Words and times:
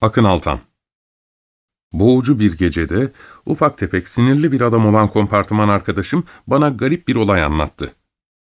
Akın 0.00 0.24
Altan 0.24 0.60
Boğucu 1.92 2.38
bir 2.38 2.58
gecede 2.58 3.12
ufak 3.46 3.78
tefek 3.78 4.08
sinirli 4.08 4.52
bir 4.52 4.60
adam 4.60 4.86
olan 4.86 5.08
kompartıman 5.08 5.68
arkadaşım 5.68 6.24
bana 6.46 6.68
garip 6.68 7.08
bir 7.08 7.16
olay 7.16 7.42
anlattı. 7.42 7.94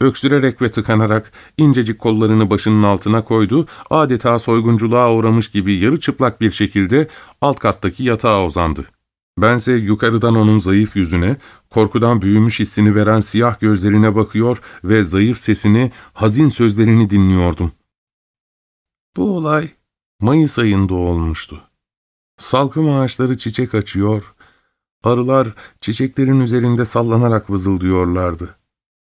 Öksürerek 0.01 0.62
ve 0.62 0.68
tıkanarak 0.68 1.32
incecik 1.59 1.98
kollarını 1.98 2.51
başının 2.51 2.82
altına 2.82 3.24
koydu, 3.24 3.66
adeta 3.90 4.38
soygunculuğa 4.38 5.12
uğramış 5.14 5.51
gibi 5.51 5.78
yarı 5.78 6.01
çıplak 6.01 6.40
bir 6.40 6.51
şekilde 6.51 7.09
alt 7.40 7.59
kattaki 7.59 8.04
yatağa 8.04 8.45
uzandı. 8.45 8.87
Bense 9.38 9.73
yukarıdan 9.73 10.37
onun 10.37 10.59
zayıf 10.59 10.96
yüzüne, 10.96 11.37
korkudan 11.70 12.23
büyümüş 12.23 12.60
hissini 12.60 12.95
veren 12.95 13.20
siyah 13.20 13.60
gözlerine 13.60 14.15
bakıyor 14.15 14.62
ve 14.84 15.02
zayıf 15.02 15.40
sesini, 15.40 15.92
hazin 16.12 16.48
sözlerini 16.48 17.10
dinliyordum. 17.10 17.73
Bu 19.16 19.37
olay 19.37 19.71
Mayıs 20.20 20.59
ayında 20.59 20.95
olmuştu. 20.95 21.60
Salkım 22.38 22.90
ağaçları 22.90 23.36
çiçek 23.36 23.74
açıyor, 23.74 24.34
arılar 25.04 25.54
çiçeklerin 25.80 26.40
üzerinde 26.40 26.84
sallanarak 26.84 27.50
vızıldıyorlardı. 27.50 28.56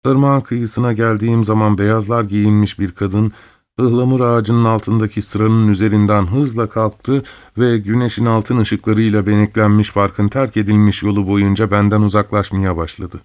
Irmağın 0.05 0.41
kıyısına 0.41 0.93
geldiğim 0.93 1.43
zaman 1.43 1.77
beyazlar 1.77 2.23
giyinmiş 2.23 2.79
bir 2.79 2.91
kadın, 2.91 3.31
ıhlamur 3.79 4.19
ağacının 4.19 4.65
altındaki 4.65 5.21
sıranın 5.21 5.67
üzerinden 5.67 6.27
hızla 6.27 6.69
kalktı 6.69 7.23
ve 7.57 7.77
güneşin 7.77 8.25
altın 8.25 8.57
ışıklarıyla 8.57 9.27
beneklenmiş 9.27 9.93
parkın 9.93 10.27
terk 10.27 10.57
edilmiş 10.57 11.03
yolu 11.03 11.27
boyunca 11.27 11.71
benden 11.71 12.01
uzaklaşmaya 12.01 12.77
başladı. 12.77 13.21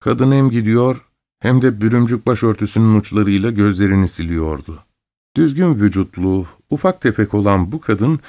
Kadın 0.00 0.32
hem 0.32 0.50
gidiyor 0.50 1.04
hem 1.40 1.62
de 1.62 1.80
bürümcük 1.80 2.26
başörtüsünün 2.26 2.94
uçlarıyla 2.94 3.50
gözlerini 3.50 4.08
siliyordu. 4.08 4.83
Düzgün 5.36 5.74
vücutlu, 5.74 6.46
ufak 6.70 7.00
tefek 7.00 7.34
olan 7.34 7.72
bu 7.72 7.80
kadın 7.80 8.20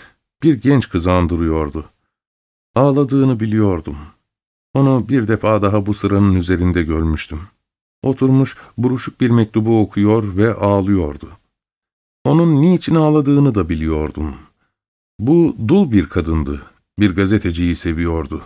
bir 0.43 0.61
genç 0.61 0.89
kızı 0.89 1.11
andırıyordu. 1.11 1.89
Ağladığını 2.75 3.39
biliyordum. 3.39 3.97
Onu 4.73 5.09
bir 5.09 5.27
defa 5.27 5.61
daha 5.61 5.85
bu 5.85 5.93
sıranın 5.93 6.35
üzerinde 6.35 6.83
görmüştüm. 6.83 7.41
Oturmuş 8.03 8.57
buruşuk 8.77 9.21
bir 9.21 9.29
mektubu 9.29 9.81
okuyor 9.81 10.37
ve 10.37 10.53
ağlıyordu. 10.53 11.29
Onun 12.23 12.61
niçin 12.61 12.95
ağladığını 12.95 13.55
da 13.55 13.69
biliyordum. 13.69 14.35
Bu 15.19 15.55
dul 15.67 15.91
bir 15.91 16.09
kadındı. 16.09 16.61
Bir 16.99 17.15
gazeteciyi 17.15 17.75
seviyordu. 17.75 18.43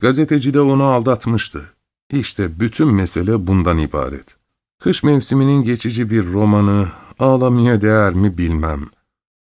Gazeteci 0.00 0.54
de 0.54 0.60
onu 0.60 0.84
aldatmıştı. 0.84 1.72
İşte 2.10 2.60
bütün 2.60 2.94
mesele 2.94 3.46
bundan 3.46 3.78
ibaret. 3.78 4.41
Kış 4.82 5.02
mevsiminin 5.02 5.62
geçici 5.62 6.10
bir 6.10 6.26
romanı, 6.32 6.88
ağlamaya 7.18 7.80
değer 7.80 8.14
mi 8.14 8.38
bilmem. 8.38 8.90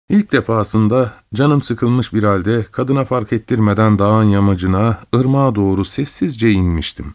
İlk 0.08 0.32
defasında 0.32 1.14
canım 1.34 1.62
sıkılmış 1.62 2.14
bir 2.14 2.22
halde 2.22 2.62
kadına 2.62 3.04
fark 3.04 3.32
ettirmeden 3.32 3.98
dağın 3.98 4.24
yamacına, 4.24 5.00
ırmağa 5.14 5.54
doğru 5.54 5.84
sessizce 5.84 6.50
inmiştim. 6.50 7.14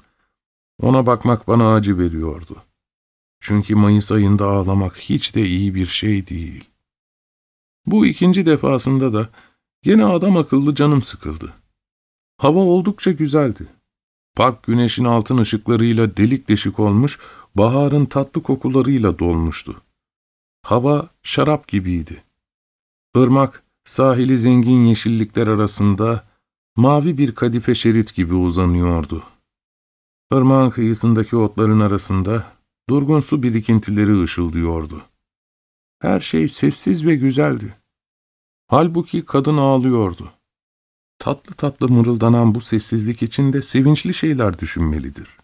Ona 0.81 1.05
bakmak 1.05 1.47
bana 1.47 1.73
acı 1.75 1.97
veriyordu. 1.99 2.55
Çünkü 3.39 3.75
Mayıs 3.75 4.11
ayında 4.11 4.47
ağlamak 4.47 4.97
hiç 4.97 5.35
de 5.35 5.45
iyi 5.45 5.75
bir 5.75 5.87
şey 5.87 6.27
değil. 6.27 6.69
Bu 7.85 8.05
ikinci 8.05 8.45
defasında 8.45 9.13
da 9.13 9.29
gene 9.81 10.05
adam 10.05 10.37
akıllı 10.37 10.75
canım 10.75 11.03
sıkıldı. 11.03 11.53
Hava 12.37 12.59
oldukça 12.59 13.11
güzeldi. 13.11 13.67
Park 14.35 14.63
güneşin 14.63 15.05
altın 15.05 15.37
ışıklarıyla 15.37 16.17
delik 16.17 16.49
deşik 16.49 16.79
olmuş, 16.79 17.19
baharın 17.57 18.05
tatlı 18.05 18.43
kokularıyla 18.43 19.19
dolmuştu. 19.19 19.81
Hava 20.61 21.09
şarap 21.23 21.67
gibiydi. 21.67 22.23
Irmak, 23.15 23.63
sahili 23.85 24.37
zengin 24.37 24.85
yeşillikler 24.85 25.47
arasında 25.47 26.23
mavi 26.75 27.17
bir 27.17 27.35
kadife 27.35 27.75
şerit 27.75 28.15
gibi 28.15 28.33
uzanıyordu. 28.33 29.23
Irmağın 30.31 30.69
kıyısındaki 30.69 31.35
otların 31.35 31.79
arasında 31.79 32.45
durgun 32.89 33.19
su 33.19 33.43
birikintileri 33.43 34.21
ışıldıyordu. 34.23 35.01
Her 35.99 36.19
şey 36.19 36.47
sessiz 36.47 37.05
ve 37.05 37.15
güzeldi. 37.15 37.77
Halbuki 38.67 39.25
kadın 39.25 39.57
ağlıyordu. 39.57 40.31
Tatlı 41.19 41.53
tatlı 41.53 41.89
mırıldanan 41.89 42.55
bu 42.55 42.61
sessizlik 42.61 43.23
içinde 43.23 43.61
sevinçli 43.61 44.13
şeyler 44.13 44.59
düşünmelidir. 44.59 45.37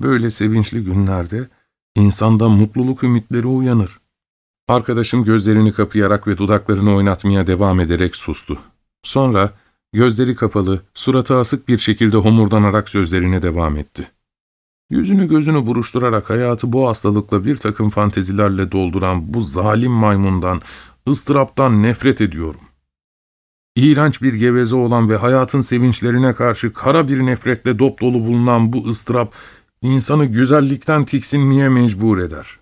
Böyle 0.00 0.30
sevinçli 0.30 0.84
günlerde 0.84 1.48
insanda 1.96 2.48
mutluluk 2.48 3.04
ümitleri 3.04 3.46
uyanır. 3.46 4.00
Arkadaşım 4.68 5.24
gözlerini 5.24 5.72
kapayarak 5.72 6.26
ve 6.26 6.38
dudaklarını 6.38 6.94
oynatmaya 6.94 7.46
devam 7.46 7.80
ederek 7.80 8.16
sustu. 8.16 8.58
Sonra 9.02 9.52
gözleri 9.92 10.34
kapalı, 10.34 10.82
suratı 10.94 11.36
asık 11.36 11.68
bir 11.68 11.78
şekilde 11.78 12.16
homurdanarak 12.16 12.88
sözlerine 12.88 13.42
devam 13.42 13.76
etti. 13.76 14.10
Yüzünü 14.90 15.28
gözünü 15.28 15.66
buruşturarak 15.66 16.30
hayatı 16.30 16.72
bu 16.72 16.88
hastalıkla 16.88 17.44
bir 17.44 17.56
takım 17.56 17.90
fantezilerle 17.90 18.72
dolduran 18.72 19.34
bu 19.34 19.40
zalim 19.40 19.92
maymundan, 19.92 20.62
ıstıraptan 21.08 21.82
nefret 21.82 22.20
ediyorum. 22.20 22.60
İğrenç 23.76 24.22
bir 24.22 24.34
geveze 24.34 24.76
olan 24.76 25.10
ve 25.10 25.16
hayatın 25.16 25.60
sevinçlerine 25.60 26.34
karşı 26.34 26.72
kara 26.72 27.08
bir 27.08 27.26
nefretle 27.26 27.78
dop 27.78 28.00
dolu 28.00 28.26
bulunan 28.26 28.72
bu 28.72 28.88
ıstırap, 28.88 29.32
insanı 29.82 30.24
güzellikten 30.24 31.04
tiksinmeye 31.04 31.68
mecbur 31.68 32.18
eder. 32.18 32.58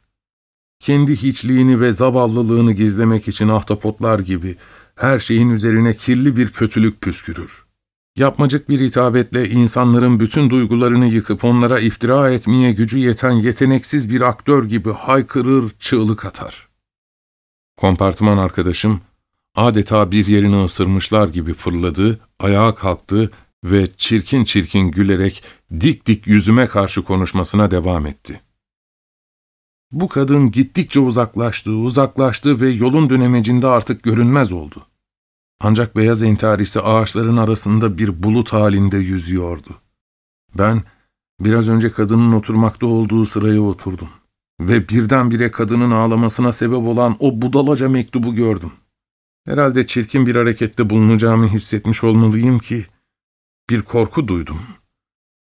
Kendi 0.81 1.17
hiçliğini 1.17 1.81
ve 1.81 1.93
zavallılığını 1.93 2.73
gizlemek 2.73 3.29
için 3.29 3.49
ahtapotlar 3.49 4.19
gibi 4.19 4.57
her 4.95 5.19
şeyin 5.19 5.51
üzerine 5.51 5.95
kirli 5.95 6.37
bir 6.37 6.53
kötülük 6.53 7.01
püskürür. 7.01 7.65
Yapmacık 8.17 8.69
bir 8.69 8.81
hitabetle 8.81 9.49
insanların 9.49 10.21
bütün 10.21 10.51
duygularını 10.51 11.07
yıkıp 11.07 11.45
onlara 11.45 11.81
iftira 11.81 12.31
etmeye 12.31 12.73
gücü 12.73 12.99
yeten 12.99 13.31
yeteneksiz 13.31 14.11
bir 14.11 14.21
aktör 14.21 14.65
gibi 14.65 14.93
haykırır, 14.93 15.73
çığlık 15.81 16.25
atar. 16.25 16.69
Kompartıman 17.77 18.39
arkadaşım 18.39 19.01
adeta 19.55 20.11
bir 20.11 20.27
yerini 20.27 20.65
ısırmışlar 20.65 21.29
gibi 21.29 21.55
fırladı, 21.55 22.19
ayağa 22.39 22.75
kalktı 22.75 23.31
ve 23.65 23.87
çirkin 23.97 24.45
çirkin 24.45 24.91
gülerek 24.91 25.43
dik 25.81 26.07
dik 26.07 26.27
yüzüme 26.27 26.67
karşı 26.67 27.05
konuşmasına 27.05 27.71
devam 27.71 28.07
etti. 28.07 28.41
Bu 29.93 30.09
kadın 30.09 30.51
gittikçe 30.51 31.01
uzaklaştı, 31.01 31.71
uzaklaştı 31.71 32.61
ve 32.61 32.69
yolun 32.69 33.11
dönemecinde 33.11 33.67
artık 33.67 34.03
görünmez 34.03 34.53
oldu. 34.53 34.87
Ancak 35.61 35.97
beyaz 35.97 36.23
entarisi 36.23 36.81
ağaçların 36.81 37.37
arasında 37.37 37.99
bir 37.99 38.23
bulut 38.23 38.53
halinde 38.53 38.99
yüzüyordu. 38.99 39.81
Ben 40.59 40.83
biraz 41.41 41.69
önce 41.69 41.93
kadının 41.93 42.33
oturmakta 42.33 42.87
olduğu 42.87 43.27
sıraya 43.27 43.61
oturdum 43.63 44.09
ve 44.61 44.89
birdenbire 44.89 45.51
kadının 45.51 45.91
ağlamasına 45.91 46.53
sebep 46.53 46.79
olan 46.79 47.17
o 47.19 47.43
budalaca 47.43 47.89
mektubu 47.89 48.35
gördüm. 48.35 48.73
Herhalde 49.47 49.87
çirkin 49.87 50.27
bir 50.27 50.37
harekette 50.37 50.91
bulunacağımı 50.91 51.49
hissetmiş 51.49 52.05
olmalıyım 52.05 52.59
ki 52.59 52.87
bir 53.71 53.83
korku 53.83 54.29
duydum. 54.29 54.61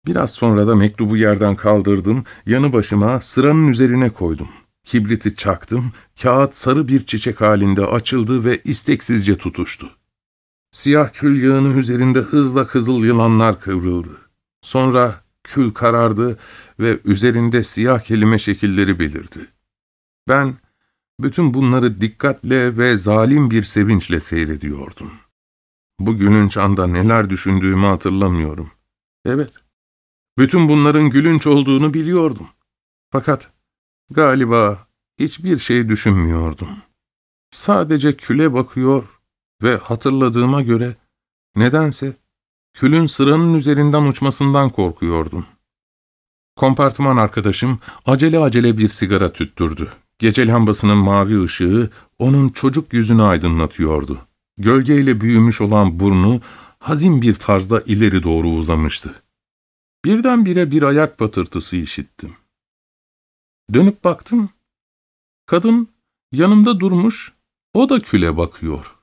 Biraz 0.07 0.31
sonra 0.31 0.67
da 0.67 0.77
mektubu 0.77 1.17
yerden 1.17 1.57
kaldırdım, 1.57 2.25
yanı 2.47 2.73
başıma 2.73 3.21
sıranın 3.21 3.69
üzerine 3.69 4.11
koydum. 4.11 4.49
Kibriti 4.85 5.37
çaktım, 5.37 5.93
kağıt 6.23 6.57
sarı 6.57 6.89
bir 6.89 7.07
çiçek 7.07 7.41
halinde 7.41 7.87
açıldı 7.87 8.45
ve 8.45 8.61
isteksizce 8.65 9.39
tutuştu. 9.39 9.91
Siyah 10.73 11.13
kül 11.13 11.43
yağının 11.43 11.79
üzerinde 11.79 12.19
hızla 12.19 12.67
kızıl 12.67 13.05
yılanlar 13.05 13.61
kıvrıldı. 13.61 14.17
Sonra 14.63 15.21
kül 15.45 15.71
karardı 15.71 16.39
ve 16.81 17.01
üzerinde 17.05 17.65
siyah 17.65 18.01
kelime 18.01 18.39
şekilleri 18.39 18.99
belirdi. 18.99 19.47
Ben 20.29 20.55
bütün 21.21 21.55
bunları 21.55 22.01
dikkatle 22.01 22.79
ve 22.79 22.97
zalim 22.97 23.51
bir 23.51 23.63
sevinçle 23.63 24.21
seyrediyordum. 24.21 25.13
Bugünün 26.01 26.49
çanda 26.49 26.87
neler 26.87 27.31
düşündüğümü 27.31 27.87
hatırlamıyorum. 27.87 28.71
Evet, 29.25 29.55
bütün 30.39 30.69
bunların 30.69 31.11
gülünç 31.11 31.47
olduğunu 31.47 31.95
biliyordum. 31.95 32.49
Fakat 33.13 33.53
Galiba 34.11 34.87
hiçbir 35.19 35.59
şey 35.59 35.89
düşünmüyordum. 35.89 36.69
Sadece 37.51 38.17
küle 38.17 38.53
bakıyor 38.53 39.21
ve 39.63 39.77
hatırladığıma 39.77 40.63
göre 40.63 40.97
nedense 41.57 42.17
külün 42.75 43.07
sıranın 43.07 43.55
üzerinden 43.55 44.03
uçmasından 44.03 44.71
korkuyordum. 44.71 45.47
Kompartıman 46.57 47.17
arkadaşım 47.17 47.79
acele 48.07 48.39
acele 48.39 48.79
bir 48.79 48.89
sigara 48.89 49.33
tüttürdü. 49.33 49.93
Gece 50.19 50.47
lambasının 50.47 50.99
mavi 50.99 51.43
ışığı 51.43 51.91
onun 52.19 52.49
çocuk 52.49 52.93
yüzünü 52.93 53.23
aydınlatıyordu. 53.23 54.19
Gölgeyle 54.59 55.21
büyümüş 55.21 55.61
olan 55.61 56.01
burnu 56.01 56.41
hazin 56.79 57.23
bir 57.23 57.35
tarzda 57.35 57.81
ileri 57.81 58.23
doğru 58.23 58.49
uzamıştı. 58.49 59.23
Birdenbire 60.05 60.71
bir 60.71 60.83
ayak 60.83 61.19
patırtısı 61.19 61.77
işittim. 61.77 62.37
Dönüp 63.75 64.05
baktım. 64.05 64.51
Kadın 65.47 65.89
yanımda 66.33 66.81
durmuş, 66.81 67.33
o 67.75 67.89
da 67.89 68.03
küle 68.03 68.37
bakıyor. 68.37 68.97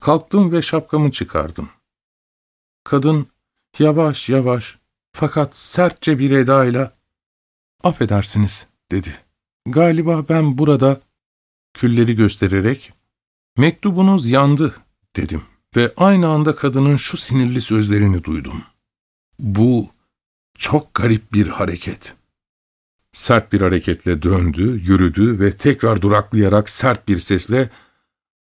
Kalktım 0.00 0.52
ve 0.52 0.62
şapkamı 0.62 1.10
çıkardım. 1.10 1.68
Kadın 2.84 3.26
yavaş 3.78 4.28
yavaş 4.28 4.78
fakat 5.12 5.56
sertçe 5.56 6.18
bir 6.18 6.30
edayla 6.30 6.98
''Affedersiniz'' 7.82 8.68
dedi. 8.90 9.18
''Galiba 9.66 10.28
ben 10.28 10.58
burada'' 10.58 11.00
külleri 11.74 12.16
göstererek 12.16 12.92
''Mektubunuz 13.58 14.28
yandı'' 14.28 14.74
dedim 15.16 15.42
ve 15.76 15.92
aynı 15.96 16.28
anda 16.28 16.56
kadının 16.56 16.96
şu 16.96 17.16
sinirli 17.16 17.60
sözlerini 17.60 18.24
duydum. 18.24 18.62
Bu 19.38 19.88
çok 20.54 20.94
garip 20.94 21.32
bir 21.32 21.48
hareket. 21.48 22.14
Sert 23.12 23.52
bir 23.52 23.60
hareketle 23.60 24.22
döndü, 24.22 24.82
yürüdü 24.84 25.40
ve 25.40 25.56
tekrar 25.56 26.02
duraklayarak 26.02 26.70
sert 26.70 27.08
bir 27.08 27.18
sesle 27.18 27.70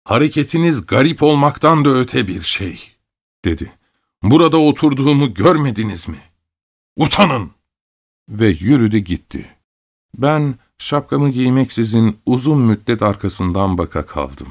''Hareketiniz 0.04 0.86
garip 0.86 1.24
olmaktan 1.24 1.86
da 1.86 1.90
öte 1.90 2.28
bir 2.28 2.42
şey.'' 2.42 2.96
dedi. 3.46 3.74
''Burada 4.24 4.58
oturduğumu 4.58 5.34
görmediniz 5.34 6.08
mi? 6.10 6.22
Utanın!'' 6.96 7.52
Ve 8.30 8.48
yürüdü 8.48 8.98
gitti. 8.98 9.56
Ben 10.18 10.56
şapkamı 10.78 11.30
giymeksizin 11.30 12.18
uzun 12.26 12.62
müddet 12.62 13.02
arkasından 13.02 13.78
baka 13.78 14.06
kaldım. 14.06 14.48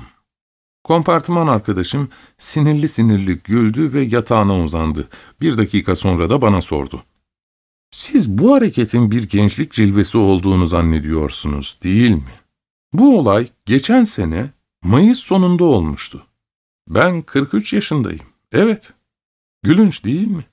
Kompartıman 0.84 1.46
arkadaşım 1.46 2.08
sinirli 2.38 2.88
sinirli 2.88 3.38
güldü 3.38 3.92
ve 3.92 4.02
yatağına 4.02 4.60
uzandı. 4.60 5.08
Bir 5.40 5.58
dakika 5.58 5.96
sonra 5.96 6.30
da 6.30 6.42
bana 6.42 6.62
sordu. 6.62 7.04
Siz 7.90 8.38
bu 8.38 8.54
hareketin 8.54 9.10
bir 9.10 9.22
gençlik 9.22 9.72
cilvesi 9.72 10.18
olduğunu 10.18 10.66
zannediyorsunuz, 10.66 11.78
değil 11.82 12.10
mi? 12.10 12.40
Bu 12.92 13.18
olay 13.18 13.48
geçen 13.66 14.04
sene 14.04 14.50
Mayıs 14.82 15.18
sonunda 15.18 15.64
olmuştu. 15.64 16.26
Ben 16.88 17.22
43 17.22 17.72
yaşındayım. 17.72 18.26
Evet. 18.52 18.92
Gülünç 19.62 20.04
değil 20.04 20.26
mi? 20.26 20.44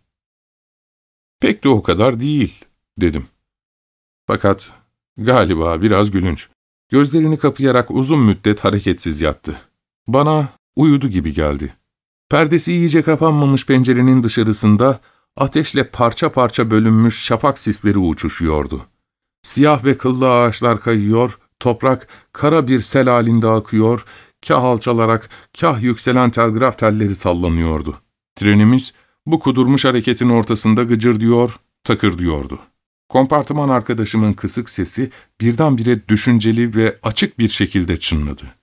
Pek 1.40 1.64
de 1.64 1.70
o 1.70 1.84
kadar 1.84 2.20
değil, 2.20 2.66
dedim. 2.98 3.28
Fakat 4.28 4.74
galiba 5.18 5.82
biraz 5.82 6.12
gülünç. 6.12 6.50
Gözlerini 6.90 7.38
kapayarak 7.38 7.92
uzun 7.92 8.20
müddet 8.20 8.64
hareketsiz 8.64 9.22
yattı. 9.22 9.62
Bana 10.08 10.50
uyudu 10.76 11.08
gibi 11.08 11.34
geldi. 11.34 11.74
Perdesi 12.30 12.74
iyice 12.74 13.02
kapanmamış 13.02 13.66
pencerenin 13.66 14.24
dışarısında 14.24 15.00
ateşle 15.38 15.90
parça 15.90 16.32
parça 16.32 16.72
bölünmüş 16.72 17.24
şapak 17.24 17.60
sisleri 17.60 17.98
uçuşuyordu. 17.98 18.86
Siyah 19.44 19.84
ve 19.84 19.98
kıllı 19.98 20.32
ağaçlar 20.32 20.80
kayıyor, 20.80 21.40
toprak 21.60 22.08
kara 22.34 22.68
bir 22.68 22.80
sel 22.80 23.10
halinde 23.10 23.48
akıyor, 23.48 24.06
kah 24.48 24.64
alçalarak 24.64 25.30
kah 25.60 25.82
yükselen 25.82 26.30
telgraf 26.30 26.80
telleri 26.80 27.16
sallanıyordu. 27.16 28.02
Trenimiz 28.36 28.94
bu 29.26 29.40
kudurmuş 29.40 29.86
hareketin 29.86 30.30
ortasında 30.30 30.84
gıcırdıyor, 30.84 31.60
takırdıyordu. 31.84 32.60
Kompartıman 33.10 33.70
arkadaşımın 33.70 34.34
kısık 34.34 34.70
sesi 34.70 35.12
birdenbire 35.42 36.08
düşünceli 36.08 36.76
ve 36.76 36.98
açık 37.04 37.40
bir 37.40 37.50
şekilde 37.50 38.00
çınladı. 38.00 38.55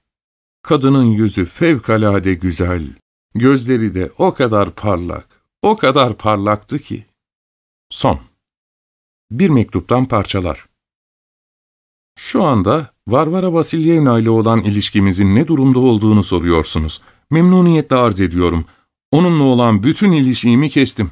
Kadının 0.63 1.05
yüzü 1.05 1.45
fevkalade 1.47 2.35
güzel, 2.35 2.83
gözleri 3.35 3.95
de 3.95 4.13
o 4.19 4.35
kadar 4.35 4.71
parlak, 4.71 5.29
o 5.63 5.77
kadar 5.77 6.17
parlaktı 6.17 6.79
ki. 6.79 7.07
Son. 7.91 8.21
Bir 9.31 9.51
mektuptan 9.51 10.09
parçalar. 10.09 10.67
Şu 12.19 12.43
anda 12.43 12.91
Varvara 13.09 13.53
Vasilyevna 13.53 14.19
ile 14.19 14.31
olan 14.31 14.63
ilişkimizin 14.63 15.35
ne 15.35 15.49
durumda 15.49 15.79
olduğunu 15.79 16.23
soruyorsunuz. 16.23 17.03
Memnuniyetle 17.31 17.97
arz 17.97 18.21
ediyorum. 18.21 18.65
Onunla 19.13 19.45
olan 19.45 19.83
bütün 19.83 20.13
ilişkimi 20.13 20.71
kestim. 20.71 21.11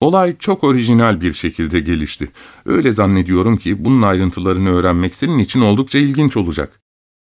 Olay 0.00 0.36
çok 0.38 0.64
orijinal 0.64 1.20
bir 1.20 1.32
şekilde 1.32 1.80
gelişti. 1.80 2.32
Öyle 2.64 2.92
zannediyorum 2.92 3.56
ki 3.56 3.84
bunun 3.84 4.02
ayrıntılarını 4.02 4.70
öğrenmek 4.70 5.14
senin 5.14 5.38
için 5.38 5.60
oldukça 5.60 5.98
ilginç 5.98 6.36
olacak. 6.36 6.80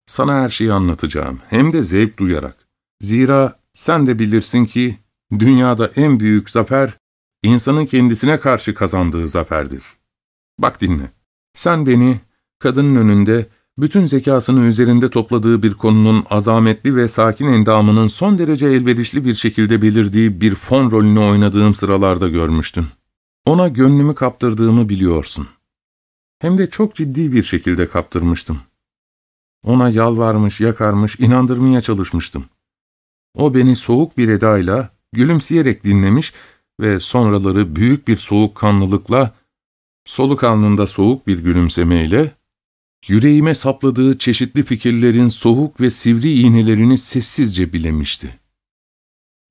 Sana 0.07 0.33
her 0.33 0.49
şeyi 0.49 0.71
anlatacağım, 0.71 1.39
hem 1.49 1.73
de 1.73 1.83
zevk 1.83 2.19
duyarak. 2.19 2.67
Zira 3.01 3.59
sen 3.73 4.07
de 4.07 4.19
bilirsin 4.19 4.65
ki, 4.65 4.97
dünyada 5.39 5.91
en 5.95 6.19
büyük 6.19 6.49
zafer, 6.49 6.97
insanın 7.43 7.85
kendisine 7.85 8.39
karşı 8.39 8.73
kazandığı 8.73 9.27
zaferdir. 9.27 9.83
Bak 10.59 10.81
dinle, 10.81 11.11
sen 11.53 11.85
beni, 11.85 12.19
kadının 12.59 12.95
önünde, 12.95 13.47
bütün 13.77 14.05
zekasını 14.05 14.65
üzerinde 14.65 15.09
topladığı 15.09 15.63
bir 15.63 15.73
konunun 15.73 16.25
azametli 16.29 16.95
ve 16.95 17.07
sakin 17.07 17.47
endamının 17.47 18.07
son 18.07 18.37
derece 18.37 18.65
elverişli 18.65 19.25
bir 19.25 19.33
şekilde 19.33 19.81
belirdiği 19.81 20.41
bir 20.41 20.55
fon 20.55 20.91
rolünü 20.91 21.19
oynadığım 21.19 21.75
sıralarda 21.75 22.29
görmüştün. 22.29 22.85
Ona 23.45 23.67
gönlümü 23.67 24.15
kaptırdığımı 24.15 24.89
biliyorsun. 24.89 25.47
Hem 26.39 26.57
de 26.57 26.69
çok 26.69 26.95
ciddi 26.95 27.31
bir 27.31 27.43
şekilde 27.43 27.89
kaptırmıştım. 27.89 28.59
Ona 29.63 29.89
yalvarmış, 29.89 30.61
yakarmış, 30.61 31.19
inandırmaya 31.19 31.81
çalışmıştım. 31.81 32.45
O 33.35 33.53
beni 33.53 33.75
soğuk 33.75 34.17
bir 34.17 34.29
edayla, 34.29 34.89
gülümseyerek 35.13 35.83
dinlemiş 35.83 36.33
ve 36.79 36.99
sonraları 36.99 37.75
büyük 37.75 38.07
bir 38.07 38.15
soğukkanlılıkla, 38.15 39.33
soluk 40.05 40.43
alnında 40.43 40.87
soğuk 40.87 41.27
bir 41.27 41.39
gülümsemeyle, 41.39 42.31
yüreğime 43.07 43.55
sapladığı 43.55 44.17
çeşitli 44.17 44.63
fikirlerin 44.63 45.27
soğuk 45.27 45.81
ve 45.81 45.89
sivri 45.89 46.31
iğnelerini 46.33 46.97
sessizce 46.97 47.73
bilemişti. 47.73 48.39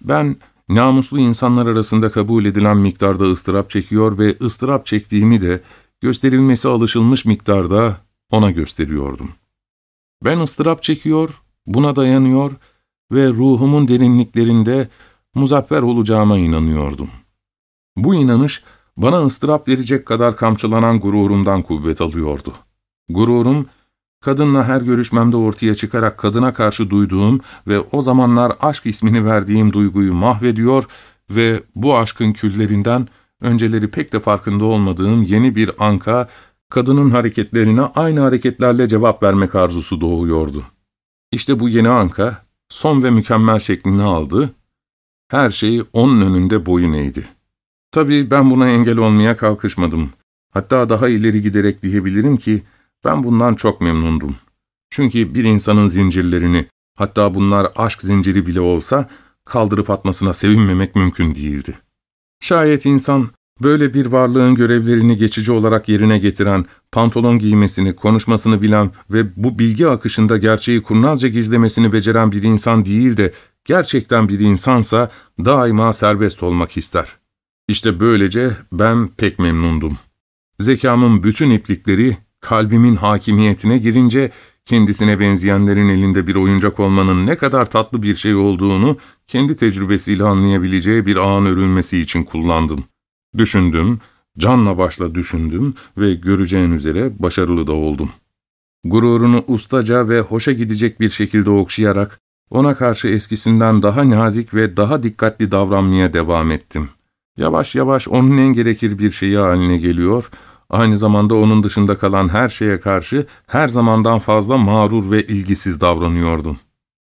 Ben, 0.03 0.37
namuslu 0.69 1.19
insanlar 1.19 1.67
arasında 1.67 2.11
kabul 2.11 2.45
edilen 2.45 2.77
miktarda 2.77 3.25
ıstırap 3.25 3.71
çekiyor 3.71 4.19
ve 4.19 4.37
ıstırap 4.41 4.87
çektiğimi 4.87 5.41
de 5.41 5.61
gösterilmesi 6.01 6.69
alışılmış 6.69 7.25
miktarda 7.25 8.01
ona 8.31 8.51
gösteriyordum.'' 8.51 9.46
Ben 10.25 10.39
ıstırap 10.39 10.83
çekiyor, 10.83 11.43
buna 11.67 11.97
dayanıyor 11.97 12.53
ve 13.13 13.29
ruhumun 13.29 13.89
derinliklerinde 13.89 14.89
muzaffer 15.35 15.83
olacağıma 15.83 16.39
inanıyordum. 16.39 17.11
Bu 17.97 18.15
inanış 18.15 18.63
bana 18.97 19.27
ıstırap 19.27 19.69
verecek 19.69 20.07
kadar 20.07 20.37
kamçılanan 20.37 21.01
gururumdan 21.01 21.63
kuvvet 21.63 22.01
alıyordu. 22.01 22.55
Gururum, 23.09 23.67
kadınla 24.21 24.65
her 24.65 24.81
görüşmemde 24.81 25.37
ortaya 25.37 25.75
çıkarak 25.75 26.19
kadına 26.19 26.55
karşı 26.55 26.91
duyduğum 26.91 27.41
ve 27.67 27.81
o 27.81 28.03
zamanlar 28.03 28.53
aşk 28.61 28.87
ismini 28.87 29.25
verdiğim 29.25 29.73
duyguyu 29.73 30.15
mahvediyor 30.15 30.85
ve 31.31 31.63
bu 31.75 31.99
aşkın 31.99 32.33
küllerinden 32.33 33.09
önceleri 33.41 33.91
pek 33.91 34.13
de 34.13 34.21
farkında 34.21 34.65
olmadığım 34.65 35.23
yeni 35.23 35.57
bir 35.57 35.71
anka 35.79 36.29
kadının 36.71 37.11
hareketlerine 37.11 37.83
aynı 37.83 38.21
hareketlerle 38.21 38.89
cevap 38.89 39.23
vermek 39.23 39.55
arzusu 39.55 40.01
doğuyordu. 40.01 40.65
İşte 41.33 41.61
bu 41.61 41.69
yeni 41.69 41.89
anka, 41.89 42.45
son 42.69 43.03
ve 43.03 43.11
mükemmel 43.11 43.59
şeklini 43.59 44.03
aldı, 44.03 44.55
her 45.31 45.51
şey 45.51 45.83
onun 45.93 46.21
önünde 46.21 46.67
boyun 46.67 46.93
eğdi. 46.93 47.29
Tabii 47.93 48.31
ben 48.31 48.51
buna 48.51 48.69
engel 48.69 48.99
olmaya 48.99 49.37
kalkışmadım. 49.37 50.11
Hatta 50.53 50.89
daha 50.89 51.09
ileri 51.09 51.43
giderek 51.43 51.83
diyebilirim 51.83 52.37
ki, 52.37 52.63
ben 53.05 53.25
bundan 53.25 53.55
çok 53.55 53.81
memnundum. 53.81 54.37
Çünkü 54.91 55.35
bir 55.35 55.45
insanın 55.45 55.87
zincirlerini, 55.87 56.67
hatta 56.97 57.35
bunlar 57.35 57.73
aşk 57.77 58.03
zinciri 58.03 58.47
bile 58.47 58.61
olsa, 58.61 59.09
kaldırıp 59.45 59.91
atmasına 59.91 60.33
sevinmemek 60.33 60.97
mümkün 60.97 61.35
değildi. 61.35 61.79
Şayet 62.41 62.87
insan 62.87 63.29
Böyle 63.63 63.95
bir 63.95 64.07
varlığın 64.07 64.55
görevlerini 64.55 65.17
geçici 65.17 65.53
olarak 65.53 65.89
yerine 65.89 66.19
getiren, 66.19 66.67
pantolon 66.93 67.39
giymesini, 67.39 67.97
konuşmasını 67.97 68.63
bilen 68.63 68.91
ve 69.11 69.45
bu 69.45 69.59
bilgi 69.59 69.89
akışında 69.89 70.37
gerçeği 70.37 70.83
kurnazca 70.83 71.29
gizlemesini 71.29 71.93
beceren 71.93 72.33
bir 72.33 72.43
insan 72.43 72.85
değil 72.85 73.17
de 73.17 73.33
gerçekten 73.65 74.29
bir 74.29 74.41
insansa 74.41 75.11
daima 75.45 75.93
serbest 75.93 76.43
olmak 76.43 76.77
ister. 76.77 77.07
İşte 77.69 78.01
böylece 78.01 78.51
ben 78.73 79.09
pek 79.09 79.39
memnundum. 79.39 79.99
Zekamın 80.61 81.23
bütün 81.23 81.51
iplikleri 81.51 82.17
kalbimin 82.41 82.97
hakimiyetine 82.97 83.79
girince 83.79 84.31
kendisine 84.65 85.21
benzeyenlerin 85.21 85.89
elinde 85.89 86.27
bir 86.27 86.35
oyuncak 86.35 86.81
olmanın 86.81 87.27
ne 87.27 87.37
kadar 87.37 87.71
tatlı 87.71 88.03
bir 88.03 88.17
şey 88.17 88.35
olduğunu 88.35 88.97
kendi 89.27 89.57
tecrübesiyle 89.57 90.25
anlayabileceği 90.25 91.07
bir 91.07 91.17
ağın 91.17 91.47
örülmesi 91.47 92.01
için 92.01 92.25
kullandım. 92.25 92.85
Düşündüm, 93.39 94.01
canla 94.39 94.79
başla 94.79 95.15
düşündüm 95.15 95.75
ve 95.99 96.15
göreceğin 96.15 96.73
üzere 96.73 97.13
başarılı 97.19 97.67
da 97.67 97.73
oldum. 97.73 98.11
Gururunu 98.85 99.45
ustaca 99.47 100.09
ve 100.09 100.21
hoşa 100.21 100.53
gidecek 100.53 101.01
bir 101.01 101.11
şekilde 101.11 101.51
okşayarak 101.51 102.21
ona 102.51 102.75
karşı 102.75 103.09
eskisinden 103.09 103.83
daha 103.83 104.11
nazik 104.11 104.55
ve 104.55 104.77
daha 104.77 105.03
dikkatli 105.03 105.51
davranmaya 105.51 106.13
devam 106.13 106.51
ettim. 106.51 106.89
Yavaş 107.37 107.75
yavaş 107.75 108.09
onun 108.09 108.39
en 108.39 108.53
gerekir 108.53 108.99
bir 108.99 109.11
şeyi 109.11 109.39
haline 109.39 109.79
geliyor, 109.79 110.31
aynı 110.71 110.99
zamanda 110.99 111.35
onun 111.35 111.63
dışında 111.63 111.99
kalan 111.99 112.29
her 112.29 112.49
şeye 112.49 112.81
karşı 112.81 113.27
her 113.47 113.69
zamandan 113.69 114.19
fazla 114.19 114.59
mağrur 114.59 115.11
ve 115.11 115.27
ilgisiz 115.27 115.81
davranıyordum. 115.81 116.59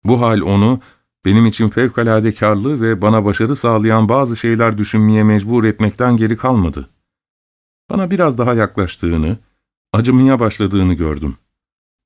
Bu 0.04 0.22
hal 0.22 0.42
onu 0.42 0.80
benim 1.26 1.46
için 1.46 1.70
fevkalade 1.70 2.32
karlı 2.32 2.82
ve 2.82 3.02
bana 3.02 3.26
başarı 3.26 3.56
sağlayan 3.56 4.10
bazı 4.10 4.36
şeyler 4.38 4.78
düşünmeye 4.78 5.24
mecbur 5.24 5.64
etmekten 5.64 6.18
geri 6.18 6.38
kalmadı. 6.38 6.90
Bana 7.90 8.12
biraz 8.12 8.38
daha 8.38 8.54
yaklaştığını, 8.54 9.38
acımaya 9.94 10.40
başladığını 10.40 10.94
gördüm. 10.94 11.36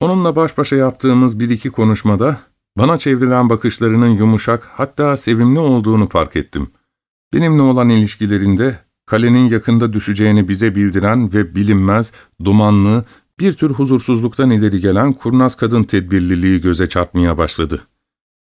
Onunla 0.00 0.36
baş 0.36 0.58
başa 0.58 0.76
yaptığımız 0.76 1.40
bir 1.40 1.50
iki 1.50 1.70
konuşmada 1.70 2.40
bana 2.78 2.98
çevrilen 2.98 3.50
bakışlarının 3.50 4.08
yumuşak 4.08 4.64
hatta 4.64 5.16
sevimli 5.16 5.58
olduğunu 5.58 6.08
fark 6.08 6.36
ettim. 6.36 6.70
Benimle 7.34 7.62
olan 7.62 7.88
ilişkilerinde 7.88 8.78
kalenin 9.06 9.48
yakında 9.48 9.92
düşeceğini 9.92 10.48
bize 10.48 10.74
bildiren 10.74 11.32
ve 11.32 11.54
bilinmez, 11.54 12.12
dumanlı, 12.44 13.04
bir 13.38 13.52
tür 13.52 13.70
huzursuzluktan 13.70 14.50
ileri 14.50 14.80
gelen 14.80 15.12
kurnaz 15.12 15.56
kadın 15.56 15.84
tedbirliliği 15.84 16.60
göze 16.60 16.88
çarpmaya 16.88 17.38
başladı. 17.38 17.86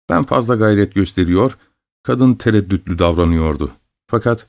Ben 0.09 0.23
fazla 0.23 0.55
gayret 0.55 0.95
gösteriyor, 0.95 1.57
kadın 2.03 2.33
tereddütlü 2.33 2.99
davranıyordu. 2.99 3.71
Fakat 4.07 4.47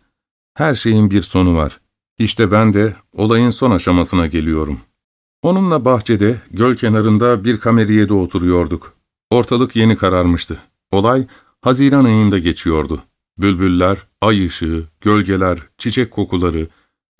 her 0.54 0.74
şeyin 0.74 1.10
bir 1.10 1.22
sonu 1.22 1.56
var. 1.56 1.80
İşte 2.18 2.50
ben 2.50 2.72
de 2.72 2.96
olayın 3.12 3.50
son 3.50 3.70
aşamasına 3.70 4.26
geliyorum. 4.26 4.80
Onunla 5.42 5.84
bahçede, 5.84 6.40
göl 6.50 6.74
kenarında 6.74 7.44
bir 7.44 7.60
kameriyede 7.60 8.14
oturuyorduk. 8.14 8.94
Ortalık 9.30 9.76
yeni 9.76 9.96
kararmıştı. 9.96 10.58
Olay 10.90 11.26
Haziran 11.60 12.04
ayında 12.04 12.38
geçiyordu. 12.38 13.02
Bülbüller, 13.38 14.06
ay 14.20 14.46
ışığı, 14.46 14.84
gölgeler, 15.00 15.58
çiçek 15.78 16.10
kokuları, 16.10 16.68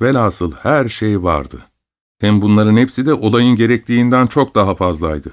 velhasıl 0.00 0.52
her 0.52 0.88
şey 0.88 1.22
vardı. 1.22 1.66
Hem 2.20 2.42
bunların 2.42 2.76
hepsi 2.76 3.06
de 3.06 3.14
olayın 3.14 3.56
gerektiğinden 3.56 4.26
çok 4.26 4.54
daha 4.54 4.74
fazlaydı. 4.74 5.32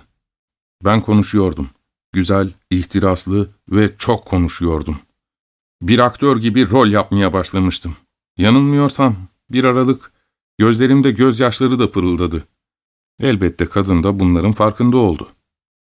Ben 0.85 1.01
konuşuyordum. 1.01 1.69
Güzel, 2.13 2.53
ihtiraslı 2.69 3.49
ve 3.69 3.97
çok 3.97 4.25
konuşuyordum. 4.25 4.99
Bir 5.81 5.99
aktör 5.99 6.37
gibi 6.37 6.69
rol 6.69 6.87
yapmaya 6.87 7.33
başlamıştım. 7.33 7.95
Yanılmıyorsam 8.37 9.15
bir 9.51 9.63
aralık 9.63 10.11
gözlerimde 10.57 11.11
gözyaşları 11.11 11.79
da 11.79 11.91
pırıldadı. 11.91 12.47
Elbette 13.19 13.65
kadın 13.65 14.03
da 14.03 14.19
bunların 14.19 14.53
farkında 14.53 14.97
oldu. 14.97 15.29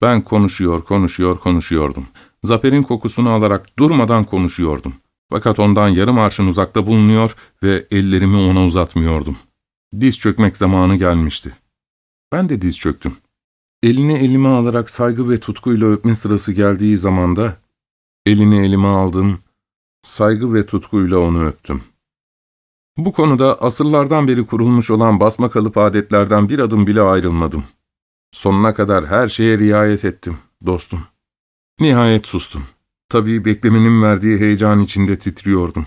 Ben 0.01 0.21
konuşuyor, 0.21 0.83
konuşuyor, 0.83 1.39
konuşuyordum. 1.39 2.07
Zaferin 2.43 2.83
kokusunu 2.83 3.29
alarak 3.29 3.79
durmadan 3.79 4.23
konuşuyordum. 4.23 4.93
Fakat 5.29 5.59
ondan 5.59 5.89
yarım 5.89 6.19
arşın 6.19 6.47
uzakta 6.47 6.87
bulunuyor 6.87 7.35
ve 7.63 7.87
ellerimi 7.91 8.37
ona 8.37 8.65
uzatmıyordum. 8.65 9.37
Diz 9.99 10.19
çökmek 10.19 10.57
zamanı 10.57 10.95
gelmişti. 10.95 11.57
Ben 12.31 12.49
de 12.49 12.61
diz 12.61 12.79
çöktüm. 12.79 13.17
Elini 13.83 14.13
elime 14.13 14.49
alarak 14.49 14.89
saygı 14.89 15.29
ve 15.29 15.39
tutkuyla 15.39 15.87
öpme 15.87 16.15
sırası 16.15 16.51
geldiği 16.51 16.97
zamanda, 16.97 17.57
elini 18.25 18.65
elime 18.65 18.87
aldım, 18.87 19.39
saygı 20.03 20.53
ve 20.53 20.65
tutkuyla 20.65 21.17
onu 21.17 21.47
öptüm. 21.47 21.83
Bu 22.97 23.13
konuda 23.13 23.61
asırlardan 23.61 24.27
beri 24.27 24.45
kurulmuş 24.45 24.91
olan 24.91 25.19
basma 25.19 25.49
kalıp 25.49 25.77
adetlerden 25.77 26.49
bir 26.49 26.59
adım 26.59 26.87
bile 26.87 27.01
ayrılmadım. 27.01 27.63
Sonuna 28.31 28.73
kadar 28.73 29.05
her 29.05 29.27
şeye 29.27 29.57
riayet 29.57 30.05
ettim, 30.05 30.37
dostum. 30.65 31.03
Nihayet 31.79 32.27
sustum. 32.27 32.63
Tabii 33.09 33.45
beklemenin 33.45 34.03
verdiği 34.03 34.39
heyecan 34.39 34.79
içinde 34.79 35.19
titriyordum. 35.19 35.85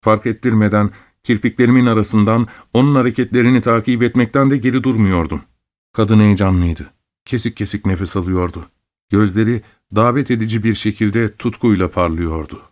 Fark 0.00 0.26
ettirmeden 0.26 0.90
kirpiklerimin 1.22 1.86
arasından 1.86 2.46
onun 2.74 2.94
hareketlerini 2.94 3.60
takip 3.60 4.02
etmekten 4.02 4.50
de 4.50 4.56
geri 4.56 4.84
durmuyordum. 4.84 5.42
Kadın 5.92 6.20
heyecanlıydı. 6.20 6.97
Kesik 7.28 7.56
kesik 7.56 7.86
nefes 7.86 8.16
alıyordu. 8.16 8.70
Gözleri 9.08 9.62
davet 9.94 10.30
edici 10.30 10.64
bir 10.64 10.74
şekilde 10.74 11.36
tutkuyla 11.36 11.90
parlıyordu. 11.90 12.62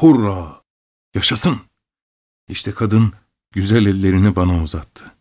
Hurra! 0.00 0.62
Yaşasın! 1.14 1.60
İşte 2.48 2.72
kadın 2.72 3.12
güzel 3.52 3.86
ellerini 3.86 4.36
bana 4.36 4.62
uzattı. 4.62 5.14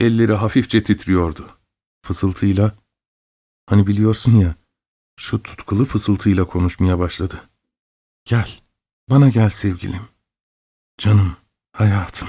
Elleri 0.00 0.32
hafifçe 0.32 0.82
titriyordu. 0.82 1.58
Fısıltıyla, 2.02 2.74
hani 3.66 3.86
biliyorsun 3.86 4.36
ya, 4.36 4.54
şu 5.16 5.42
tutkulu 5.42 5.84
fısıltıyla 5.84 6.46
konuşmaya 6.46 6.98
başladı. 6.98 7.48
Gel, 8.24 8.60
bana 9.10 9.28
gel 9.28 9.48
sevgilim. 9.48 10.08
Canım, 10.98 11.36
hayatım. 11.72 12.28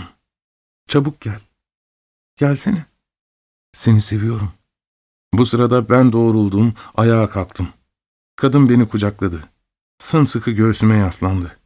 Çabuk 0.87 1.21
gel. 1.21 1.39
Gelsene. 2.35 2.85
Seni 3.73 4.01
seviyorum. 4.01 4.53
Bu 5.33 5.45
sırada 5.45 5.89
ben 5.89 6.11
doğruldum, 6.11 6.73
ayağa 6.95 7.29
kalktım. 7.29 7.67
Kadın 8.35 8.69
beni 8.69 8.87
kucakladı. 8.87 9.43
Sımsıkı 9.99 10.51
göğsüme 10.51 10.97
yaslandı. 10.97 11.57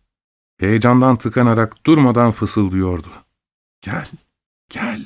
Heyecandan 0.60 1.18
tıkanarak 1.18 1.86
durmadan 1.86 2.32
fısıldıyordu. 2.32 3.10
Gel, 3.82 4.08
gel. 4.70 5.06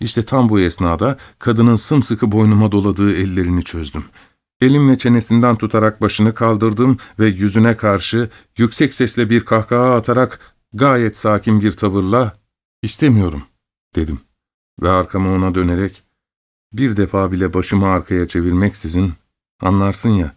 İşte 0.00 0.22
tam 0.22 0.48
bu 0.48 0.60
esnada 0.60 1.16
kadının 1.38 1.76
sımsıkı 1.76 2.32
boynuma 2.32 2.72
doladığı 2.72 3.14
ellerini 3.14 3.64
çözdüm. 3.64 4.04
Elimle 4.60 4.98
çenesinden 4.98 5.56
tutarak 5.56 6.00
başını 6.00 6.34
kaldırdım 6.34 6.98
ve 7.18 7.26
yüzüne 7.26 7.76
karşı 7.76 8.30
yüksek 8.56 8.94
sesle 8.94 9.30
bir 9.30 9.44
kahkaha 9.44 9.94
atarak 9.94 10.56
gayet 10.72 11.16
sakin 11.16 11.60
bir 11.60 11.72
tavırla 11.72 12.38
''İstemiyorum'' 12.82 13.46
dedim. 13.94 14.20
Ve 14.82 14.90
arkama 14.90 15.32
ona 15.32 15.54
dönerek 15.54 16.03
bir 16.74 16.96
defa 16.96 17.32
bile 17.32 17.54
başımı 17.54 17.86
arkaya 17.86 18.28
çevirmeksizin 18.28 19.12
anlarsın 19.60 20.10
ya, 20.10 20.36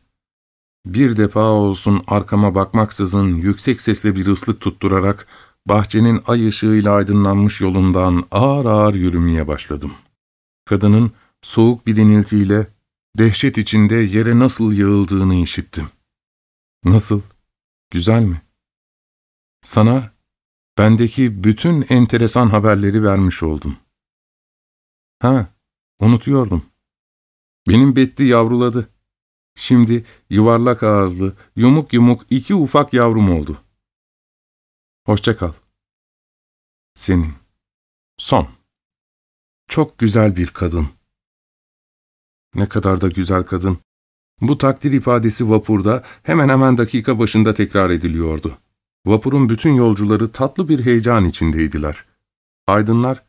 bir 0.86 1.17
defa 1.17 1.44
olsun 1.44 2.03
arkama 2.08 2.56
bakmaksızın 2.56 3.27
yüksek 3.27 3.82
sesle 3.82 4.15
bir 4.15 4.27
ıslık 4.27 4.62
tutturarak 4.62 5.27
bahçenin 5.65 6.22
ay 6.27 6.48
ışığıyla 6.48 6.94
aydınlanmış 6.94 7.62
yolundan 7.62 8.25
ağır 8.32 8.65
ağır 8.65 8.94
yürümeye 8.94 9.48
başladım. 9.48 9.94
Kadının 10.65 11.12
soğuk 11.41 11.88
bir 11.88 11.96
iniltiyle 11.96 12.67
dehşet 13.17 13.58
içinde 13.58 13.96
yere 13.96 14.39
nasıl 14.39 14.74
yığıldığını 14.74 15.36
işittim. 15.36 15.88
Nasıl? 16.84 17.22
Güzel 17.91 18.24
mi? 18.24 18.41
Sana 19.63 20.12
bendeki 20.77 21.44
bütün 21.44 21.86
enteresan 21.89 22.48
haberleri 22.48 23.03
vermiş 23.03 23.44
oldum. 23.44 23.77
Ha, 25.20 25.48
unutuyordum. 26.00 26.66
Benim 27.68 27.96
Betti 27.96 28.24
yavruladı. 28.24 28.89
Şimdi 29.56 30.06
yuvarlak 30.30 30.84
ağızlı, 30.84 31.34
yumuk 31.56 31.94
yumuk 31.94 32.25
iki 32.30 32.56
ufak 32.56 32.94
yavrum 32.94 33.32
oldu. 33.32 33.58
Hoşça 35.06 35.38
kal. 35.38 35.54
Senin. 36.94 37.34
Son. 38.18 38.48
Çok 39.68 39.98
güzel 39.98 40.36
bir 40.36 40.48
kadın. 40.48 40.88
Ne 42.56 42.70
kadar 42.70 43.01
da 43.01 43.08
güzel 43.08 43.44
kadın. 43.44 43.77
Bu 44.42 44.58
takdir 44.58 44.92
ifadesi 44.92 45.50
vapurda 45.50 46.04
hemen 46.24 46.50
hemen 46.50 46.77
dakika 46.77 47.20
başında 47.20 47.54
tekrar 47.54 47.89
ediliyordu. 47.89 48.58
Vapurun 49.06 49.50
bütün 49.50 49.74
yolcuları 49.74 50.32
tatlı 50.32 50.70
bir 50.70 50.86
heyecan 50.86 51.25
içindeydiler. 51.25 52.06
Aydınlar, 52.68 53.24